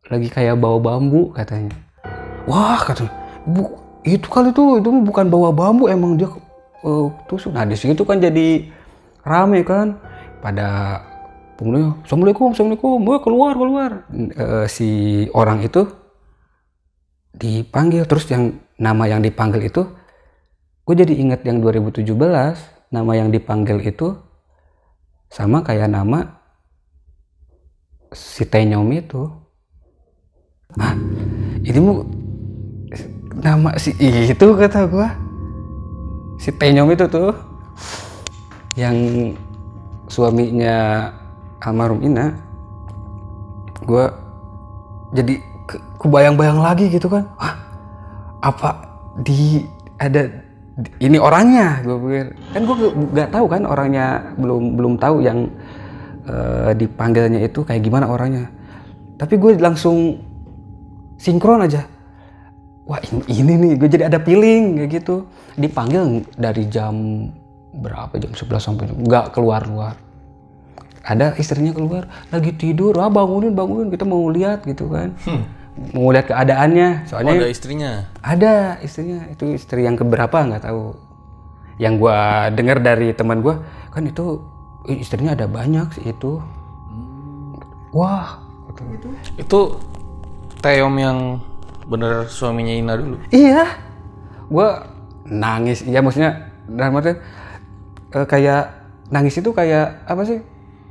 [0.07, 1.75] lagi kayak bawa bambu katanya.
[2.47, 3.14] Wah katanya.
[3.47, 6.31] Bu itu kali tuh itu bukan bawa bambu emang dia
[6.83, 7.55] eh, tusuk.
[7.55, 8.67] Nah di situ kan jadi
[9.23, 9.99] rame kan.
[10.43, 11.01] Pada
[11.59, 12.99] penghuni assalamualaikum assalamualaikum.
[13.03, 13.91] Wah, keluar keluar.
[14.14, 14.89] Eh, si
[15.35, 15.87] orang itu
[17.35, 18.07] dipanggil.
[18.07, 19.83] Terus yang nama yang dipanggil itu
[20.87, 22.14] gue jadi inget yang 2017
[22.95, 24.14] nama yang dipanggil itu
[25.27, 26.45] sama kayak nama
[28.17, 29.29] si Tenyom itu.
[30.81, 30.97] Ah
[31.61, 32.01] ini mu
[33.37, 35.12] nama si itu kata gua.
[36.41, 37.37] Si Tenyom itu tuh
[38.77, 38.97] yang
[40.09, 41.09] suaminya
[41.61, 42.33] almarhum Ina
[43.85, 44.09] gua
[45.12, 47.29] jadi ke- kebayang-bayang lagi gitu kan.
[47.37, 47.55] Ah
[48.41, 48.81] apa
[49.21, 49.64] di
[49.97, 50.29] ada
[51.01, 51.81] ini orangnya?
[51.81, 52.27] Gue pikir.
[52.53, 52.77] Kan gue
[53.17, 55.49] nggak tahu kan orangnya belum belum tahu yang
[56.27, 58.51] eh, dipanggilnya itu kayak gimana orangnya.
[59.16, 60.20] Tapi gue langsung
[61.16, 61.87] sinkron aja.
[62.87, 65.27] Wah ini, ini nih gue jadi ada feeling kayak gitu.
[65.57, 66.95] Dipanggil dari jam
[67.72, 68.12] berapa?
[68.18, 69.95] Jam 11 sampai jam- nggak keluar keluar
[71.07, 75.14] ada istrinya keluar lagi tidur ah bangunin bangunin kita mau lihat gitu kan.
[75.95, 76.89] Mau lihat keadaannya.
[77.07, 77.91] Oh, soalnya ada istrinya.
[78.24, 79.29] ada istrinya.
[79.31, 80.35] Itu istri yang keberapa?
[80.35, 80.99] Nggak tahu.
[81.79, 83.62] Yang gua dengar dari teman gua
[83.95, 84.39] kan itu "Ih,
[84.91, 86.39] istrinya ada banyak sih itu.
[87.91, 88.39] Wah.
[88.76, 89.09] Gitu.
[89.41, 89.61] Itu
[90.61, 91.41] Teom yang
[91.87, 93.16] bener suaminya Ina dulu.
[93.32, 93.64] iya.
[94.51, 94.84] Gua
[95.26, 95.82] nangis.
[95.82, 97.18] Iya maksudnya dalam artian
[98.14, 98.62] eh, kayak
[99.11, 100.39] nangis itu kayak apa sih?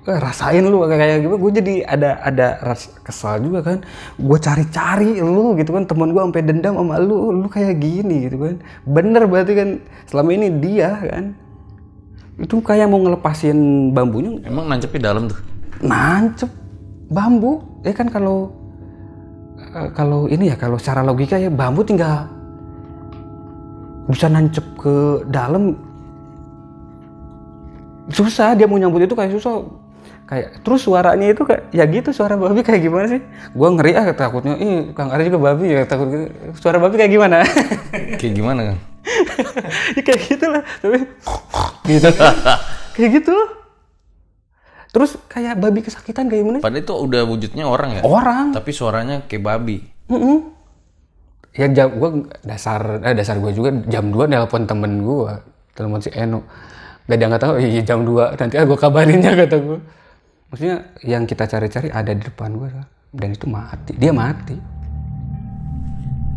[0.05, 1.35] Eh, rasain lu kayak kayak gitu.
[1.41, 3.77] Gue jadi ada ada ras kesal juga kan.
[4.21, 5.89] Gue cari-cari lu gitu kan.
[5.89, 7.33] Teman gue sampai dendam sama lu.
[7.33, 8.55] Lu kayak gini gitu kan.
[8.85, 9.69] Bener berarti kan
[10.05, 11.33] selama ini dia kan
[12.35, 14.43] itu kayak mau ngelepasin bambunya.
[14.43, 15.39] Emang nancepnya dalam tuh.
[15.79, 16.51] nancep.
[17.07, 17.61] Bambu.
[17.85, 18.51] Ya kan kalau
[19.61, 22.27] eh, kalau ini ya kalau secara logika ya bambu tinggal
[24.11, 25.79] bisa nancep ke dalam.
[28.11, 29.65] Susah dia mau nyambut itu kayak susah.
[30.25, 33.21] Kayak terus suaranya itu kayak ya gitu suara babi kayak gimana sih?
[33.53, 34.57] Gua ngeri ah takutnya.
[34.57, 36.25] Ih kang Ari juga babi ya takut gitu.
[36.57, 37.45] suara babi kayak gimana?
[38.19, 38.77] Kayak gimana kan?
[39.95, 40.99] Ya kayak gitu lah tapi
[41.91, 42.09] gitu
[42.95, 43.35] kayak gitu
[44.95, 48.01] terus kayak babi kesakitan kayak gimana Padahal itu udah wujudnya orang ya.
[48.07, 49.83] orang Tapi suaranya kayak babi.
[50.07, 50.55] Mm-mm.
[51.51, 55.43] Ya jam gua dasar eh, dasar gua juga jam 2 nelpon temen gua,
[55.75, 56.47] telepon si Eno.
[57.11, 59.79] Gak dia nggak tahu, iya jam 2 nanti ah gua kabarinnya kata gua.
[60.47, 62.71] Maksudnya yang kita cari-cari ada di depan gua
[63.11, 63.91] dan itu mati.
[63.99, 64.55] Dia mati.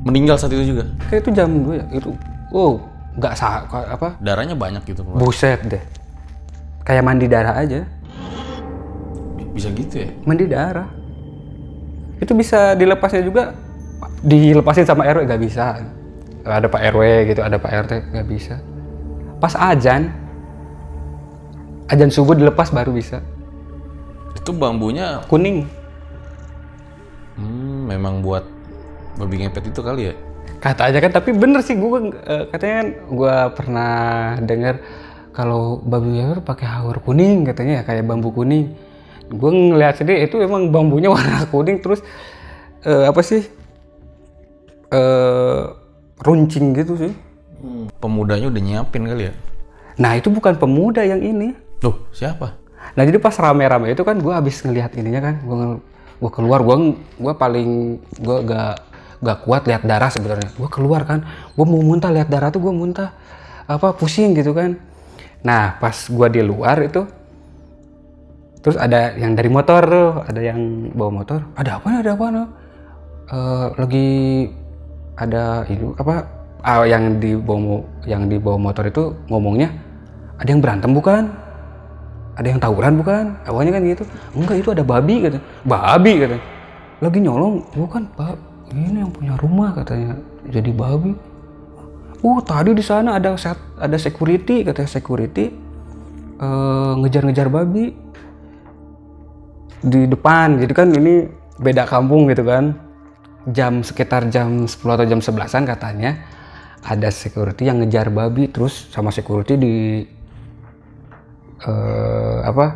[0.03, 0.83] Meninggal saat itu juga.
[1.07, 1.87] Kayak itu jam 2 ya.
[1.95, 2.11] Itu
[2.55, 2.81] oh,
[3.19, 4.17] nggak sa apa?
[4.23, 5.21] Darahnya banyak gitu keluar.
[5.21, 5.83] buset deh.
[6.87, 7.85] Kayak mandi darah aja.
[9.53, 10.09] Bisa gitu ya?
[10.23, 10.89] mandi darah.
[12.23, 13.55] Itu bisa dilepasnya juga
[14.23, 15.83] dilepasin sama RW nggak bisa.
[16.47, 17.03] Ada Pak RW
[17.35, 18.57] gitu ada Pak RT nggak bisa.
[19.39, 20.11] Pas ajan
[21.89, 23.21] ajan subuh dilepas baru bisa.
[24.37, 25.67] Itu bambunya kuning.
[27.39, 28.43] Hmm, memang buat
[29.19, 30.15] babi ngepet itu kali ya?
[30.59, 32.13] Kata aja kan tapi bener sih gue
[32.51, 33.95] katanya kan gue pernah
[34.43, 34.83] dengar
[35.39, 38.75] kalau babi ngepet pakai haur kuning katanya ya kayak bambu kuning
[39.31, 42.03] gue ngeliat sendiri itu emang bambunya warna kuning terus
[42.83, 43.47] eh, apa sih
[44.89, 45.63] eh
[46.27, 47.13] runcing gitu sih
[47.99, 49.35] Pemudanya udah nyiapin kali ya?
[49.99, 52.55] nah itu bukan pemuda yang ini Loh, siapa?
[52.99, 55.59] nah jadi pas rame-rame itu kan gue habis ngelihat ininya kan gue
[56.19, 58.75] gue keluar gue gue paling gue gak
[59.19, 60.51] gak kuat lihat darah sebenarnya.
[60.55, 61.27] Gue keluar kan.
[61.55, 63.15] Gue mau muntah lihat darah tuh gue muntah.
[63.69, 64.79] Apa pusing gitu kan.
[65.43, 67.07] Nah pas gue di luar itu
[68.59, 71.41] terus ada yang dari motor tuh ada yang bawa motor.
[71.55, 72.47] Ada apa nih ada apa nih?
[73.29, 74.09] Eh, lagi
[75.19, 76.25] ada itu apa
[76.65, 79.71] ah, yang di bawa yang di bawa motor itu ngomongnya
[80.41, 81.29] ada yang berantem bukan?
[82.39, 83.25] Ada yang tawuran bukan?
[83.51, 84.05] Awalnya kan gitu.
[84.35, 86.39] Enggak itu ada babi kata babi kata
[86.99, 87.63] lagi nyolong.
[87.75, 90.19] Bukan pak ini yang punya rumah katanya.
[90.49, 91.13] Jadi babi.
[92.25, 95.55] Oh tadi di sana ada set, ada security katanya security
[96.39, 97.95] eh, ngejar-ngejar babi.
[99.79, 101.31] Di depan jadi kan ini
[101.63, 102.75] beda kampung gitu kan.
[103.49, 106.21] Jam sekitar jam 10 atau jam 11an katanya
[106.85, 108.51] ada security yang ngejar babi.
[108.51, 109.75] Terus sama security di
[111.65, 112.67] eh, apa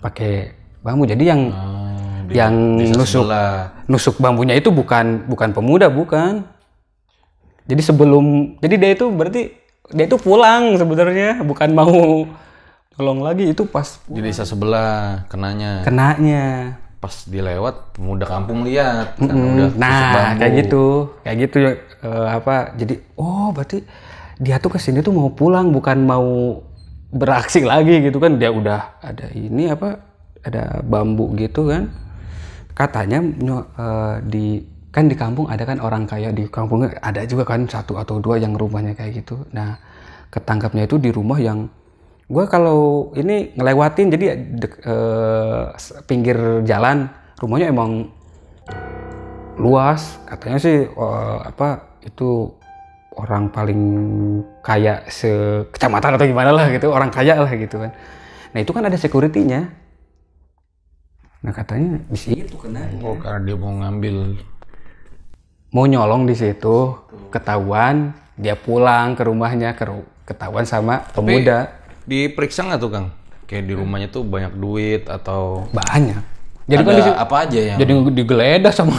[0.00, 0.32] pakai
[0.80, 1.04] bambu.
[1.04, 1.83] Jadi yang Ah,
[2.24, 3.52] di- yang desa nusuk sebelah.
[3.84, 6.44] nusuk bambunya itu bukan bukan pemuda bukan.
[7.64, 8.24] Jadi sebelum
[8.58, 9.42] jadi dia itu berarti
[9.90, 12.28] dia itu pulang sebenarnya bukan mau
[12.92, 13.48] tolong lagi.
[13.48, 15.80] Itu pas Di desa sebelah kenanya.
[15.80, 16.76] kenanya.
[17.00, 19.16] Pas dilewat pemuda kampung lihat.
[19.16, 20.84] Kan Mm, udah tusuk nah kayak gitu.
[21.20, 21.70] Kayak gitu ya
[22.00, 23.84] eh, apa jadi oh berarti
[24.36, 26.60] dia tuh ke sini tuh mau pulang bukan mau
[27.08, 28.36] beraksi lagi gitu kan.
[28.36, 30.00] Dia udah ada ini apa
[30.44, 31.88] ada bambu gitu kan
[32.74, 33.18] katanya
[33.78, 34.46] eh, di
[34.94, 38.38] kan di kampung ada kan orang kaya di kampungnya ada juga kan satu atau dua
[38.38, 39.42] yang rumahnya kayak gitu.
[39.50, 39.78] Nah
[40.30, 41.66] ketangkapnya itu di rumah yang
[42.30, 44.26] gue kalau ini ngelewatin jadi
[44.58, 47.10] dek- eh, s- pinggir jalan
[47.42, 48.10] rumahnya emang
[49.58, 50.18] luas.
[50.26, 52.50] Katanya sih eh, apa itu
[53.14, 53.82] orang paling
[54.62, 55.30] kaya se
[55.70, 57.90] kecamatan atau gimana lah gitu orang kaya lah gitu kan.
[58.54, 59.83] Nah itu kan ada securitynya
[61.44, 64.40] nah katanya di situ kena Oh, karena dia mau ngambil
[65.76, 66.96] mau nyolong di situ
[67.28, 69.84] ketahuan dia pulang ke rumahnya ke
[70.24, 71.68] ketahuan sama pemuda
[72.08, 73.06] diperiksa nggak tuh Kang?
[73.44, 76.24] Kayak di rumahnya tuh banyak duit atau banyak
[76.64, 78.96] jadi ada kan di apa aja yang jadi digeledah sama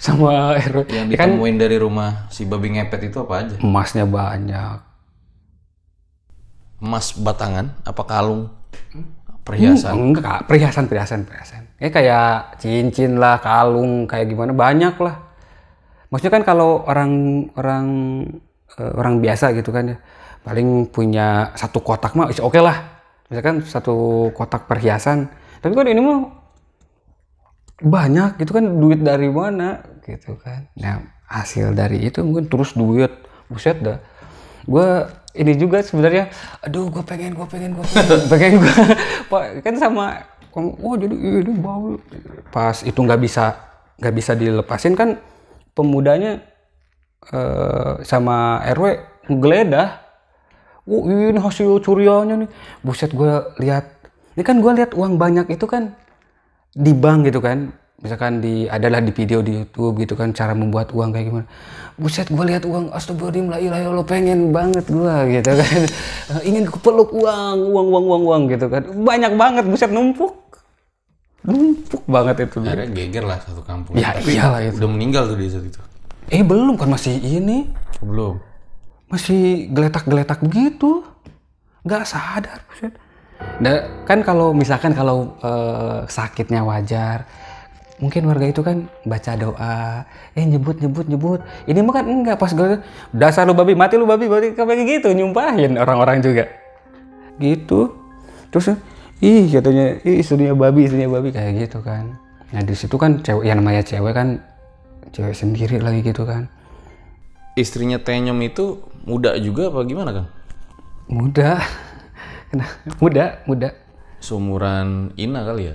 [0.00, 0.88] sama RW.
[0.88, 3.56] yang Ya kan ditemuin dari rumah si babi ngepet itu apa aja?
[3.60, 4.80] emasnya banyak
[6.84, 8.52] Emas batangan apa kalung?
[9.44, 9.92] Perhiasan.
[9.92, 11.62] Hmm, enggak perhiasan perhiasan perhiasan.
[11.76, 15.20] Ya kayak cincin lah kalung kayak gimana banyak lah.
[16.08, 17.12] Maksudnya kan kalau orang
[17.60, 17.86] orang
[18.80, 19.96] eh, orang biasa gitu kan ya
[20.44, 23.04] paling punya satu kotak mah oke lah.
[23.28, 25.28] Misalkan satu kotak perhiasan.
[25.60, 26.24] Tapi kan ini mah
[27.84, 30.72] banyak gitu kan duit dari mana gitu kan.
[30.80, 33.12] Nah hasil dari itu mungkin terus duit.
[33.52, 34.00] Buset dah.
[34.64, 35.04] Gue
[35.34, 36.30] ini juga sebenarnya
[36.62, 38.74] aduh gue pengen gue pengen gue pengen pengen gue
[39.30, 41.98] Pak, kan sama oh jadi ini bau.
[42.54, 43.58] Pas itu nggak bisa
[43.98, 45.18] nggak bisa dilepasin kan
[45.74, 46.38] pemudanya
[47.30, 48.84] eh, sama RW
[49.30, 49.88] ngegeledah.
[50.84, 52.50] Oh ini hasil curiannya nih.
[52.84, 53.88] Buset gue lihat
[54.38, 55.96] ini kan gue lihat uang banyak itu kan
[56.74, 60.90] di bank gitu kan misalkan di adalah di video di YouTube gitu kan cara membuat
[60.90, 61.46] uang kayak gimana
[61.94, 65.80] buset gue lihat uang astagfirullahaladzim la ilaha illallah pengen banget gue gitu kan
[66.48, 70.34] ingin kepeluk uang uang uang uang uang gitu kan banyak banget buset numpuk
[71.40, 73.94] numpuk banget itu Akhirnya geger lah satu kampung.
[73.94, 75.80] ya Tapi iyalah itu udah meninggal tuh di saat itu.
[76.26, 77.68] eh belum kan masih ini
[78.00, 78.34] Oh, belum.
[79.06, 81.04] masih geletak-geletak begitu
[81.84, 82.96] nggak sadar buset.
[83.60, 87.28] Nah, kan kalau misalkan kalau eh, sakitnya wajar
[88.04, 90.04] mungkin warga itu kan baca doa
[90.36, 91.40] eh nyebut nyebut nyebut.
[91.64, 92.84] Ini mah kan enggak pas gue
[93.16, 94.28] dasar lu babi mati lu babi.
[94.28, 96.44] Babi kayak gitu nyumpahin orang-orang juga.
[97.40, 97.96] Gitu.
[98.52, 98.76] Terus
[99.24, 101.32] ih katanya ih istrinya babi istrinya babi.
[101.32, 102.20] Kayak gitu kan.
[102.52, 104.44] Nah di situ kan cewek yang namanya cewek kan
[105.16, 106.52] cewek sendiri lagi gitu kan.
[107.56, 110.28] Istrinya Tenyom itu muda juga apa gimana Kang?
[111.08, 111.60] muda.
[113.02, 113.74] Muda muda.
[114.22, 115.74] Seumuran Ina kali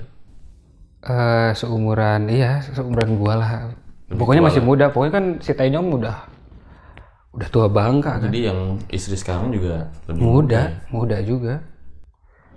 [1.00, 3.50] Eh, seumuran iya seumuran gua lah.
[4.12, 4.92] Pokoknya masih muda.
[4.92, 6.28] Pokoknya kan si Tenyom udah
[7.32, 8.28] udah tua bangka kan.
[8.28, 11.64] Jadi yang istri sekarang juga lebih muda muda juga.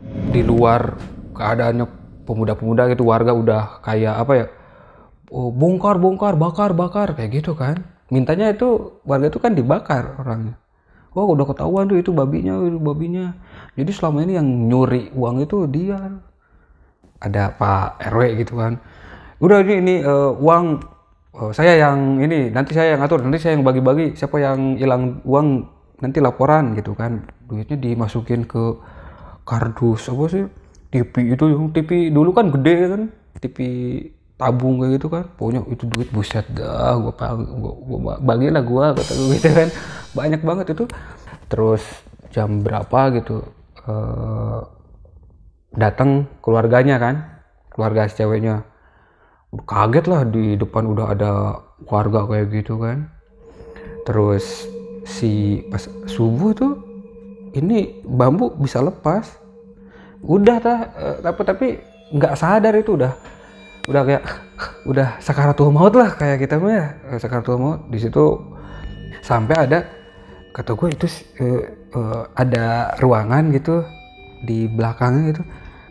[0.03, 0.99] Di luar
[1.31, 1.87] keadaannya
[2.27, 4.45] pemuda-pemuda gitu warga udah kayak apa ya
[5.31, 7.79] oh, bongkar bongkar bakar bakar kayak gitu kan.
[8.11, 10.59] Mintanya itu warga itu kan dibakar orangnya.
[11.15, 13.39] Wah udah ketahuan tuh itu babinya itu babinya.
[13.79, 16.19] Jadi selama ini yang nyuri uang itu dia
[17.23, 18.77] ada Pak RW gitu kan.
[19.39, 20.65] Udah ini ini eh, uang
[21.39, 25.23] eh, saya yang ini nanti saya yang atur nanti saya yang bagi-bagi siapa yang hilang
[25.23, 25.47] uang
[26.03, 27.23] nanti laporan gitu kan.
[27.47, 28.75] Duitnya dimasukin ke
[29.47, 30.43] kardus apa sih
[30.91, 33.01] TV itu yang TV dulu kan gede kan
[33.39, 33.57] TV
[34.35, 35.23] tabung kayak gitu kan.
[35.39, 39.69] Pokoknya itu duit buset dah gua, gua, gua bagilah gua kata gua gitu kan.
[40.11, 40.85] Banyak banget itu.
[41.47, 41.83] Terus
[42.33, 43.45] jam berapa gitu
[43.83, 44.82] eh
[45.73, 47.15] datang keluarganya kan
[47.73, 48.65] keluarga si ceweknya.
[49.53, 51.31] Kaget lah di depan udah ada
[51.85, 53.09] warga kayak gitu kan.
[54.05, 54.65] Terus
[55.05, 56.73] si pas subuh tuh
[57.53, 59.29] ini bambu bisa lepas.
[60.25, 61.67] Udah tah eh, tapi tapi
[62.13, 63.13] nggak sadar itu udah.
[63.89, 64.23] Udah kayak
[64.89, 66.87] udah sakaratul maut lah kayak kita mah ya.
[67.13, 67.79] Eh, sakaratul maut.
[67.93, 68.41] Di situ
[69.21, 69.85] sampai ada
[70.53, 71.05] kata gue itu
[71.41, 71.61] eh,
[71.93, 73.85] eh, ada ruangan gitu
[74.43, 75.43] di belakangnya gitu.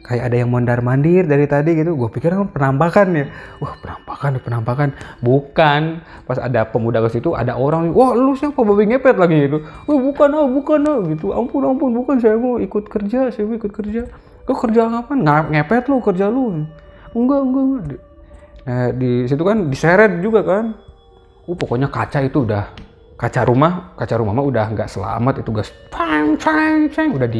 [0.02, 1.94] Kayak ada yang mondar mandir dari tadi gitu.
[1.94, 3.26] Gue pikir kan penampakan ya.
[3.62, 4.88] Wah penampakan penampakan.
[5.22, 6.02] Bukan.
[6.26, 7.94] Pas ada pemuda ke situ ada orang.
[7.94, 8.66] Wah lu siapa?
[8.66, 9.62] Babi ngepet lagi gitu.
[9.62, 11.30] Wah bukan ah bukan ah gitu.
[11.30, 12.18] Ampun ampun bukan.
[12.18, 14.10] Saya mau ikut kerja saya mau ikut kerja.
[14.42, 15.14] Kau kerja apa
[15.48, 16.66] ngepet lu kerja lu.
[17.14, 18.00] Enggak enggak enggak.
[18.66, 20.74] Nah di situ kan diseret juga kan.
[21.46, 22.74] Uh pokoknya kaca itu udah
[23.14, 25.46] kaca rumah kaca rumah mah udah nggak selamat.
[25.46, 27.30] Itu gas pang pang pang udah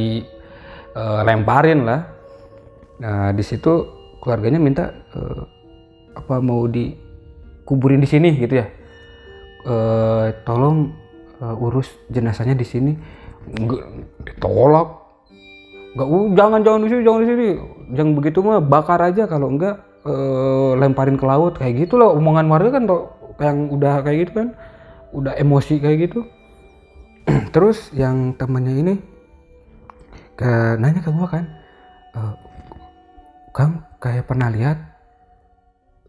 [0.93, 2.01] dilemparin lah.
[3.01, 3.89] Nah di situ
[4.23, 5.43] keluarganya minta eh,
[6.15, 8.67] apa mau dikuburin di sini gitu ya.
[9.63, 10.93] Eh, tolong
[11.41, 12.93] eh, urus jenazahnya di sini.
[13.43, 13.83] Nggak,
[14.23, 14.89] ditolak.
[15.93, 17.47] Nggak uh, jangan jangan di sini jangan di sini.
[17.93, 21.59] Jangan begitu mah bakar aja kalau enggak eh, lemparin ke laut.
[21.59, 23.13] Kayak gitu loh omongan warga kan tuh
[23.43, 24.49] yang udah kayak gitu kan.
[25.13, 26.25] Udah emosi kayak gitu.
[27.55, 28.95] Terus yang temannya ini
[30.39, 31.45] ke nanya ke gua kan
[32.17, 32.35] "Eh,
[33.53, 34.79] Kang kayak pernah lihat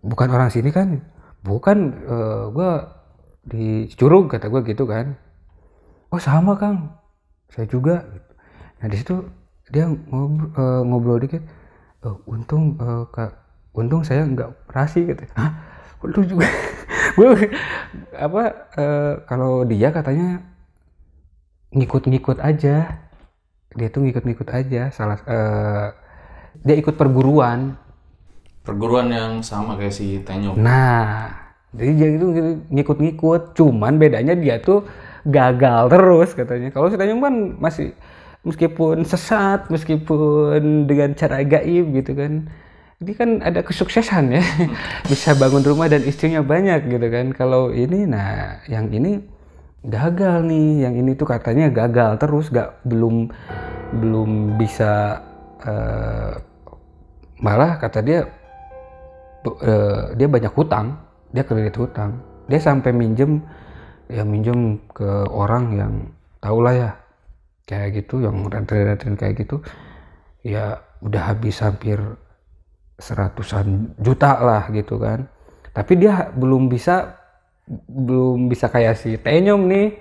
[0.04, 1.00] bukan orang sini kan?
[1.44, 2.70] Bukan eh, gua
[3.44, 5.16] di Curug kata gua gitu kan.
[6.12, 6.96] Oh sama Kang.
[7.52, 8.04] Saya juga.
[8.80, 9.24] Nah di situ
[9.72, 11.44] dia ngobrol, eh, ngobrol dikit
[12.04, 13.32] "Oh, untung eh, kak
[13.76, 15.52] untung saya nggak operasi gitu hah?
[16.04, 16.48] Lu juga.
[17.18, 17.30] Gue
[18.18, 18.44] apa
[18.80, 20.42] eh, kalau dia katanya
[21.74, 23.03] ngikut-ngikut aja
[23.74, 25.88] dia tuh ngikut-ngikut aja salah eh,
[26.64, 27.78] dia ikut perguruan
[28.64, 30.56] Perguruan yang sama kayak si Tenyok.
[30.56, 31.36] Nah,
[31.76, 32.28] jadi dia itu
[32.72, 34.88] ngikut-ngikut, cuman bedanya dia tuh
[35.28, 36.72] gagal terus katanya.
[36.72, 37.92] Kalau si Tanjung kan masih
[38.48, 42.48] meskipun sesat, meskipun dengan cara gaib gitu kan.
[43.04, 44.40] Ini kan ada kesuksesan ya.
[45.12, 47.36] Bisa bangun rumah dan istrinya banyak gitu kan.
[47.36, 49.20] Kalau ini nah yang ini
[49.84, 53.30] gagal nih, yang ini tuh katanya gagal terus gak belum
[53.94, 55.22] belum bisa
[55.64, 56.34] eh,
[57.44, 58.20] malah kata dia
[59.44, 60.98] eh, dia banyak hutang,
[61.36, 62.20] dia kredit hutang.
[62.48, 63.40] Dia sampai minjem
[64.12, 65.94] ya minjem ke orang yang
[66.44, 66.92] tau lah ya
[67.64, 69.64] kayak gitu yang rentenir-rentenir kayak gitu
[70.44, 71.96] ya udah habis hampir
[73.00, 75.32] seratusan juta lah gitu kan
[75.72, 77.23] tapi dia belum bisa
[77.88, 79.96] belum bisa kayak si Tenyom nih.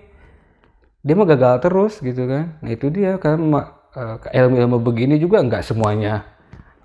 [1.02, 2.58] Dia mah gagal terus gitu kan.
[2.62, 6.22] Nah itu dia kan ma- eh, ilmu-ilmu begini juga nggak semuanya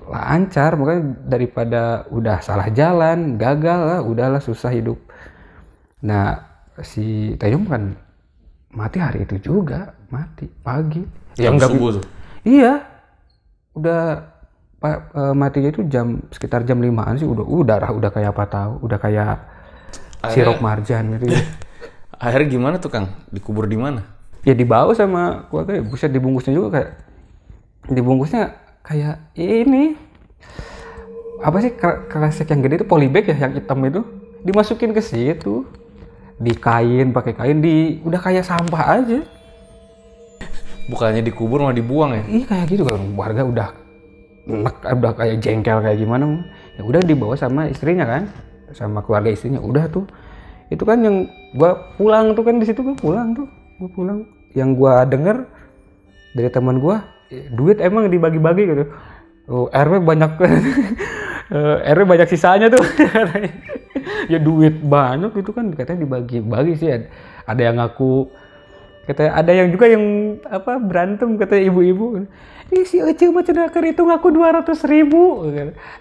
[0.01, 0.73] lancar.
[0.73, 4.97] Makanya daripada udah salah jalan gagal lah udahlah susah hidup.
[6.01, 6.41] Nah
[6.81, 7.83] si Taeyong kan
[8.73, 11.01] mati hari itu juga mati pagi.
[11.37, 12.03] Jam nggak- subuh tuh.
[12.41, 12.81] iya.
[13.77, 14.25] Udah
[14.77, 18.73] pa- eh, matinya itu jam sekitar jam limaan sih udah udah udah kayak apa tahu
[18.81, 19.37] udah kayak
[20.29, 21.41] sirup marjan gitu ya.
[22.23, 23.13] Akhirnya gimana tuh Kang?
[23.29, 24.17] Dikubur di mana?
[24.47, 26.89] ya dibawa sama keluarga ya buset dibungkusnya juga kayak
[27.91, 29.99] dibungkusnya kayak ini
[31.43, 34.07] apa sih kre- kresek yang gede itu polybag ya yang hitam itu
[34.47, 35.67] dimasukin ke situ
[36.39, 39.19] di kain pakai kain di udah kayak sampah aja
[40.87, 42.23] Bukannya dikubur malah dibuang ya?
[42.31, 43.69] iya kayak gitu kan warga udah
[44.47, 46.47] nek, udah kayak jengkel kayak gimana
[46.79, 48.31] ya udah dibawa sama istrinya kan
[48.77, 50.05] sama keluarga istrinya udah tuh.
[50.69, 51.25] Itu kan yang
[51.57, 53.47] gua pulang tuh kan di situ gua pulang tuh.
[53.81, 54.19] Gua pulang.
[54.53, 55.37] Yang gua denger
[56.37, 57.01] dari teman gua
[57.33, 58.85] eh, duit emang dibagi-bagi gitu.
[59.49, 60.31] Oh, RW banyak.
[61.47, 62.83] Eh, RW banyak sisanya tuh.
[64.27, 66.91] Ya duit banyak itu kan katanya dibagi-bagi sih.
[67.47, 68.27] Ada yang ngaku
[69.07, 70.03] katanya ada yang juga yang
[70.43, 72.27] apa berantem katanya ibu-ibu.
[72.67, 75.47] Ih si Ece mah cenah itu ngaku 200 ribu.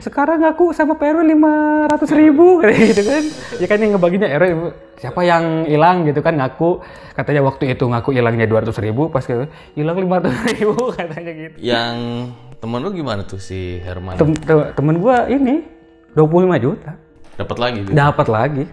[0.03, 2.59] Sekarang ngaku sama PRW 500 ribu.
[2.91, 3.23] Gitu kan.
[3.63, 6.03] Ya kan yang ngebaginya RW siapa yang hilang?
[6.11, 6.83] Gitu kan ngaku.
[7.15, 9.47] Katanya waktu itu ngaku hilangnya 200 ribu pas ke
[9.79, 11.57] hilang 500 ribu katanya gitu.
[11.63, 11.95] Yang
[12.59, 14.19] temen lu gimana tuh si Herman?
[14.19, 15.63] Tem- te- temen gua ini
[16.19, 16.99] 25 juta.
[17.39, 17.95] Dapat lagi gitu.
[17.95, 18.65] dapat lagi.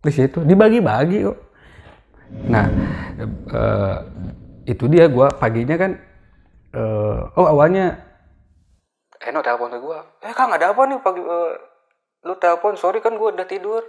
[0.00, 1.49] Di situ dibagi-bagi kok
[2.50, 2.66] nah
[3.20, 3.96] eh,
[4.66, 5.98] itu dia gua paginya kan
[6.74, 8.10] eh, oh awalnya
[9.20, 10.00] Eno telepon ke gua.
[10.24, 11.52] Eh kang ada apa nih pagi eh,
[12.24, 13.84] lu telepon sorry kan gua udah tidur.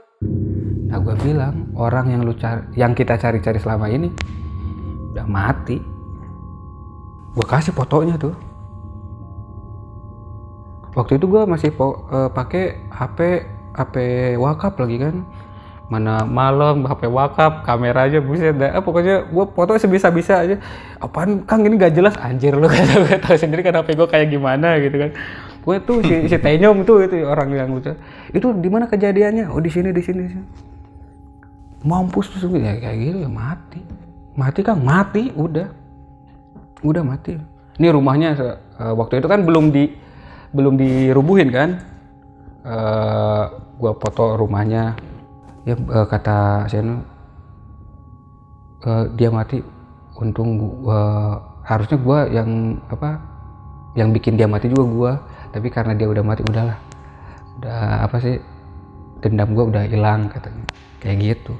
[0.91, 4.11] Nah gua bilang orang yang lu cari yang kita cari-cari selama ini
[5.15, 5.79] udah mati.
[7.31, 8.35] Gua kasih fotonya tuh.
[10.99, 13.19] Waktu itu gua masih po- eh, pakai HP
[13.71, 13.95] HP
[14.35, 15.15] wakap lagi kan
[15.91, 18.79] mana malam HP wakap kameranya buset dah.
[18.79, 20.55] Eh, pokoknya gua foto sebisa-bisa aja.
[21.03, 22.15] Apaan kang ini gak jelas?
[22.15, 25.11] Anjir lu kata gue tahu sendiri kan HP gua kayak gimana gitu kan.
[25.61, 27.91] Gue tuh si, si Tenyom tuh itu orang yang lucu.
[28.31, 29.51] Itu di mana kejadiannya?
[29.51, 30.23] Oh di sini di sini
[31.81, 33.83] mampus tuh ya kayak gitu ya mati.
[34.39, 34.79] Mati kang?
[34.79, 35.67] Mati udah.
[36.87, 37.35] Udah mati.
[37.83, 39.91] Ini rumahnya eh, waktu itu kan belum di
[40.55, 41.83] belum dirubuhin kan?
[42.63, 43.43] Eh
[43.75, 45.10] gua foto rumahnya
[45.67, 47.05] ya eh, kata Seno
[48.85, 49.61] eh, dia mati
[50.17, 53.17] untung gua harusnya gua yang apa
[53.97, 55.13] yang bikin dia mati juga gua.
[55.51, 56.79] Tapi karena dia udah mati udahlah.
[57.59, 58.39] Udah apa sih
[59.19, 60.63] dendam gua udah hilang katanya.
[61.03, 61.53] Kayak gitu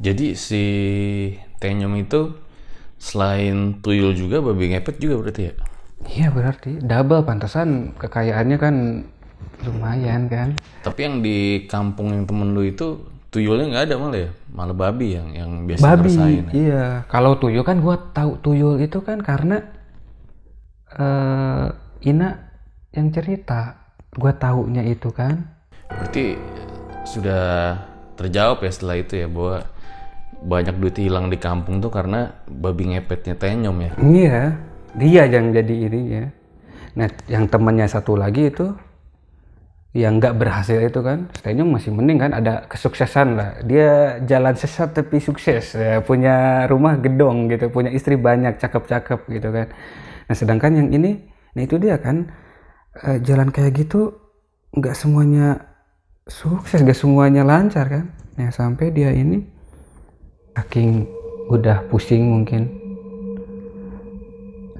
[0.00, 0.62] Jadi si
[1.60, 2.20] Tenyom itu
[3.00, 5.54] selain tuyul juga babi ngepet juga berarti ya?
[6.16, 8.74] iya berarti double pantesan kekayaannya kan
[9.64, 10.48] lumayan kan
[10.80, 14.30] Tapi yang di kampung yang temen lu itu tuyulnya nggak ada malah ya?
[14.50, 16.52] Malah babi yang yang biasa babi ngerasain ya?
[16.56, 19.60] iya kalau tuyul kan gua tahu tuyul itu kan karena
[20.90, 21.66] eh
[22.10, 22.28] Ina
[22.96, 23.60] yang cerita
[24.16, 26.38] gua taunya itu kan Berarti
[27.04, 27.76] sudah
[28.18, 29.64] terjawab ya setelah itu ya bahwa
[30.40, 33.92] banyak duit hilang di kampung tuh karena babi ngepetnya Tenyom ya?
[34.00, 34.40] iya
[34.96, 36.24] dia yang jadi ininya
[36.96, 38.72] nah yang temannya satu lagi itu
[39.90, 43.58] yang nggak berhasil itu kan setidaknya masih mending kan ada kesuksesan lah.
[43.66, 49.50] Dia jalan sesat tapi sukses ya, punya rumah gedong gitu punya istri banyak cakep-cakep gitu
[49.50, 49.66] kan.
[50.30, 51.26] Nah sedangkan yang ini
[51.58, 52.30] nah itu dia kan
[53.02, 54.14] eh, jalan kayak gitu
[54.78, 55.58] nggak semuanya
[56.30, 58.04] sukses gak semuanya lancar kan.
[58.38, 59.42] Ya sampai dia ini
[60.56, 61.06] saking
[61.50, 62.70] udah pusing mungkin.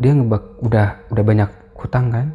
[0.01, 2.29] Dia ngebak udah udah banyak hutang kan?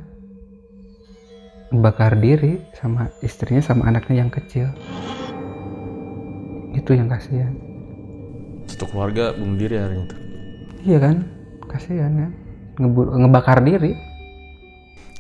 [1.74, 4.70] Bakar diri sama istrinya sama anaknya yang kecil.
[6.78, 7.56] Itu yang kasihan.
[8.70, 10.16] Satu keluarga bunuh diri hari itu.
[10.86, 11.26] iya kan?
[11.66, 12.32] Kasihan kan?
[12.78, 13.98] Ngebu- ngebakar diri.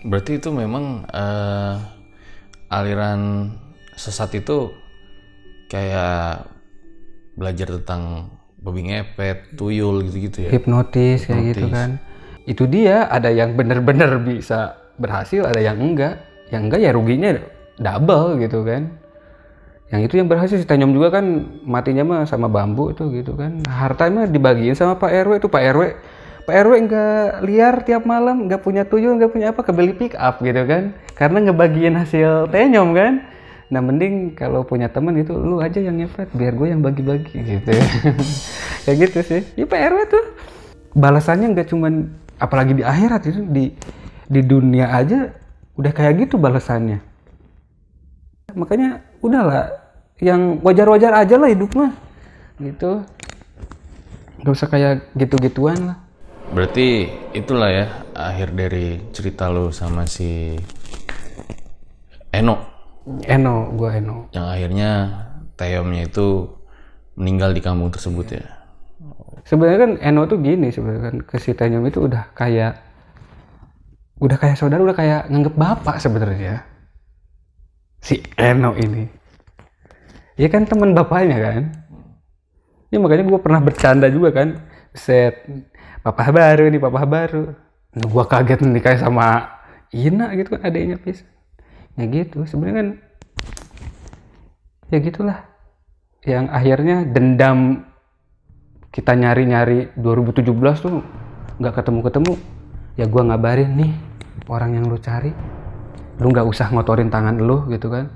[0.05, 1.75] Berarti itu memang eh,
[2.69, 3.49] aliran
[3.97, 4.69] sesat itu
[5.65, 6.45] kayak
[7.35, 10.51] belajar tentang babi ngepet, tuyul gitu-gitu ya.
[10.51, 11.75] hipnotis kayak gitu Hipnotis.
[11.75, 11.89] kan.
[12.49, 16.17] Itu dia ada yang bener-bener bisa berhasil ada yang enggak.
[16.49, 17.29] Yang enggak ya ruginya
[17.77, 18.89] double gitu kan.
[19.93, 21.25] Yang itu yang berhasil si Tenyom juga kan
[21.61, 23.61] matinya mah sama bambu itu gitu kan.
[23.69, 25.83] Harta mah dibagiin sama Pak RW itu Pak RW
[26.45, 30.41] Pak RW enggak liar tiap malam nggak punya tuyul nggak punya apa kebeli pick up
[30.41, 30.97] gitu kan.
[31.13, 33.13] Karena ngebagiin hasil Tenyom kan
[33.65, 37.71] nah mending kalau punya teman itu lu aja yang ngepet biar gue yang bagi-bagi gitu.
[38.85, 39.41] Kayak gitu sih.
[39.57, 40.25] Ya Pak RW tuh
[40.93, 43.65] balasannya nggak cuman apalagi di akhirat itu di
[44.29, 45.33] di dunia aja
[45.75, 47.01] udah kayak gitu balasannya.
[48.53, 49.73] Makanya udahlah
[50.21, 51.91] yang wajar-wajar aja lah hidup mah
[52.61, 53.01] gitu.
[54.39, 55.97] Nggak usah kayak gitu-gituan lah.
[56.53, 60.53] Berarti itulah ya akhir dari cerita lu sama si
[62.29, 62.74] Eno
[63.05, 64.33] Eno gua Eno.
[64.33, 64.89] Yang akhirnya
[65.55, 66.51] Teyomnya itu
[67.15, 68.45] meninggal di kampung tersebut ya.
[69.45, 72.81] sebenarnya kan Eno tuh gini sebenarnya kan ke si itu udah kayak
[74.17, 76.65] udah kayak saudara udah kayak nganggep bapak sebenarnya.
[78.01, 79.05] Si Eno ini.
[80.35, 81.63] Ya kan teman bapaknya kan?
[82.91, 84.59] Ya makanya gue pernah bercanda juga kan.
[84.91, 85.45] Set
[86.03, 87.55] papa baru nih papa baru.
[87.95, 89.55] Nah, gua kaget nikah sama
[89.95, 91.23] Ina gitu kan adanya pis
[91.95, 92.89] ya gitu sebenarnya kan
[94.91, 95.39] ya gitulah.
[96.25, 97.85] Yang akhirnya dendam
[98.89, 101.03] kita nyari-nyari 2017 tuh
[101.61, 102.33] nggak ketemu-ketemu.
[102.95, 103.91] Ya gua ngabarin nih
[104.47, 105.35] orang yang lu cari
[106.15, 108.07] lu nggak usah ngotorin tangan lu gitu kan.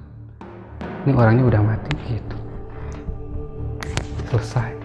[1.05, 2.37] Ini orangnya udah mati gitu.
[4.29, 4.78] Selesai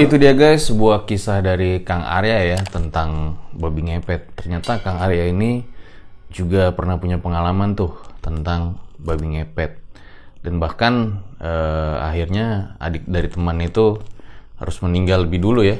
[0.00, 4.32] Itu dia guys, sebuah kisah dari Kang Arya ya tentang babi ngepet.
[4.32, 5.60] Ternyata Kang Arya ini
[6.32, 7.92] juga pernah punya pengalaman tuh
[8.24, 9.76] tentang babi ngepet.
[10.40, 14.00] Dan bahkan eh, akhirnya adik dari teman itu
[14.56, 15.76] harus meninggal lebih dulu ya.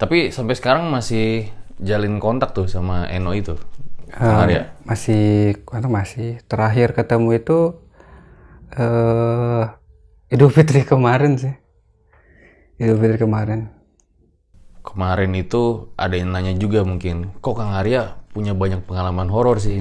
[0.00, 3.60] Tapi sampai sekarang masih jalin kontak tuh sama Eno itu.
[4.08, 4.62] Kang Eh, Arya.
[4.88, 7.76] masih kontak masih terakhir ketemu itu
[8.72, 9.64] eh
[10.28, 11.52] Idul Fitri kemarin sih
[12.78, 13.60] Idul Fitri kemarin
[14.86, 19.76] Kemarin itu ada yang nanya juga mungkin, kok Kang Arya punya banyak pengalaman horor sih?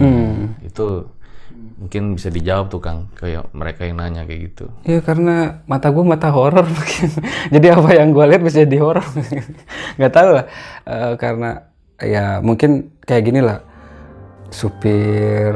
[0.60, 1.16] Itu
[1.80, 4.66] mungkin bisa dijawab tuh Kang, kayak mereka yang nanya kayak gitu.
[4.84, 7.08] Iya karena mata gue mata horor mungkin.
[7.54, 9.06] Jadi apa yang gue lihat bisa jadi horor.
[10.02, 10.46] Nggak tahu lah.
[10.84, 11.50] Eh, karena
[12.04, 13.64] ya mungkin kayak gini lah.
[14.52, 15.56] Supir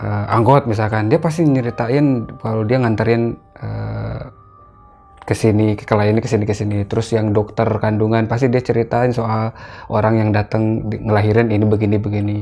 [0.00, 3.95] eh, angkot misalkan dia pasti nyeritain kalau dia nganterin eh,
[5.26, 6.86] ke sini ke kliennya ke sini ke sini.
[6.86, 9.50] Terus yang dokter kandungan pasti dia ceritain soal
[9.90, 12.38] orang yang datang ngelahirin ini begini begini.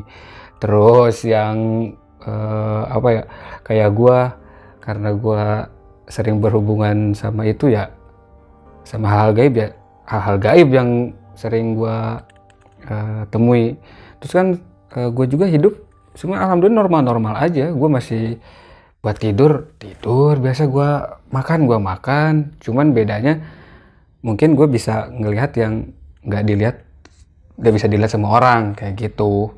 [0.60, 1.88] Terus yang
[2.22, 3.22] eh, apa ya
[3.64, 4.36] kayak gua
[4.84, 5.42] karena gua
[6.06, 7.88] sering berhubungan sama itu ya
[8.84, 9.68] sama hal gaib ya
[10.04, 12.20] hal-hal gaib yang sering gua
[12.84, 13.80] eh, temui
[14.20, 14.48] terus kan
[14.94, 15.74] gue juga hidup
[16.14, 18.38] semua alhamdulillah normal-normal aja gue masih
[19.04, 20.40] buat tidur tidur.
[20.40, 22.56] Biasa gua makan gua makan.
[22.64, 23.44] Cuman bedanya
[24.24, 25.92] mungkin gue bisa ngelihat yang
[26.24, 26.76] nggak dilihat
[27.60, 29.52] nggak bisa dilihat sama orang kayak gitu.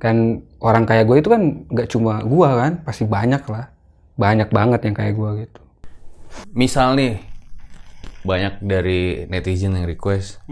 [0.00, 3.68] Kan orang kayak gue itu kan nggak cuma gua kan pasti banyak lah.
[4.16, 5.60] Banyak banget yang kayak gua gitu.
[6.56, 7.20] Misal nih,
[8.26, 10.42] banyak dari netizen yang request,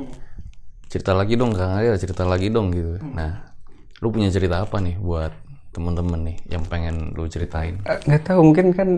[0.86, 3.00] cerita lagi dong Kang Arya, cerita lagi dong gitu.
[3.02, 3.56] Nah,
[3.98, 5.32] lu punya cerita apa nih buat
[5.74, 7.82] temen-temen nih yang pengen lu ceritain?
[7.82, 8.88] Eh, nggak tahu mungkin kan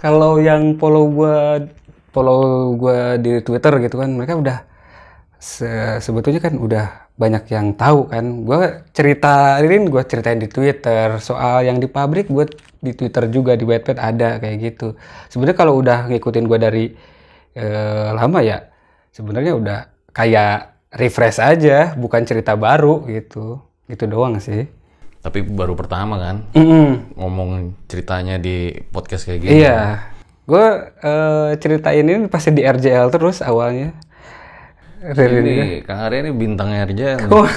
[0.00, 1.60] kalau yang follow gua
[2.14, 4.58] follow gua di Twitter gitu kan mereka udah
[5.38, 6.86] se- sebetulnya kan udah
[7.20, 8.24] banyak yang tahu kan.
[8.48, 11.20] Gua ceritain gua ceritain di Twitter.
[11.20, 12.48] Soal yang di pabrik gua
[12.80, 14.96] di Twitter juga di Wattpad ada kayak gitu.
[15.28, 16.90] Sebenarnya kalau udah ngikutin gua dari
[17.58, 18.58] eh, lama ya
[19.12, 19.78] sebenarnya udah
[20.16, 23.60] kayak refresh aja bukan cerita baru gitu.
[23.88, 24.77] Gitu doang sih
[25.18, 27.14] Tapi baru pertama kan Mm-mm.
[27.14, 27.50] ngomong
[27.84, 29.60] ceritanya di podcast kayak gini.
[29.60, 30.06] Iya,
[30.44, 30.66] gue
[31.58, 33.92] ceritain ini pasti di RJL terus awalnya.
[34.98, 37.02] Riri Ini Kang Arya ini bintang RJ.
[37.22, 37.30] nih.
[37.30, 37.50] Wah.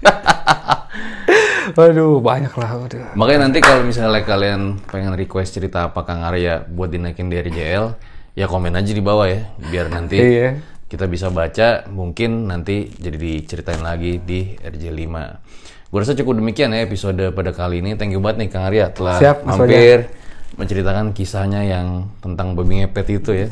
[1.76, 2.70] Waduh, banyak lah.
[2.76, 3.04] Waduh.
[3.14, 7.94] Makanya nanti kalau misalnya kalian pengen request cerita apa Kang Arya buat dinaikin di RJL,
[8.34, 10.58] ya komen aja di bawah ya, biar nanti Iya.
[10.88, 15.14] kita bisa baca, mungkin nanti jadi diceritain lagi di RJ5.
[15.90, 17.98] Gue rasa cukup demikian ya episode pada kali ini.
[17.98, 20.06] Thank you banget nih Kang Arya telah Siap, mampir
[20.54, 23.48] menceritakan kisahnya yang tentang babi ngepet itu ya.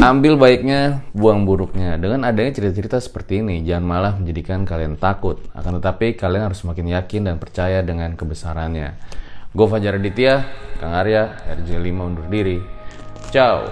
[0.00, 2.00] Ambil baiknya, buang buruknya.
[2.00, 5.42] Dengan adanya cerita-cerita seperti ini, jangan malah menjadikan kalian takut.
[5.50, 8.96] Akan tetapi, kalian harus semakin yakin dan percaya dengan kebesarannya.
[9.50, 10.46] Gue Fajar Aditya,
[10.78, 12.62] Kang Arya, RJ5 undur diri.
[13.34, 13.66] Ciao.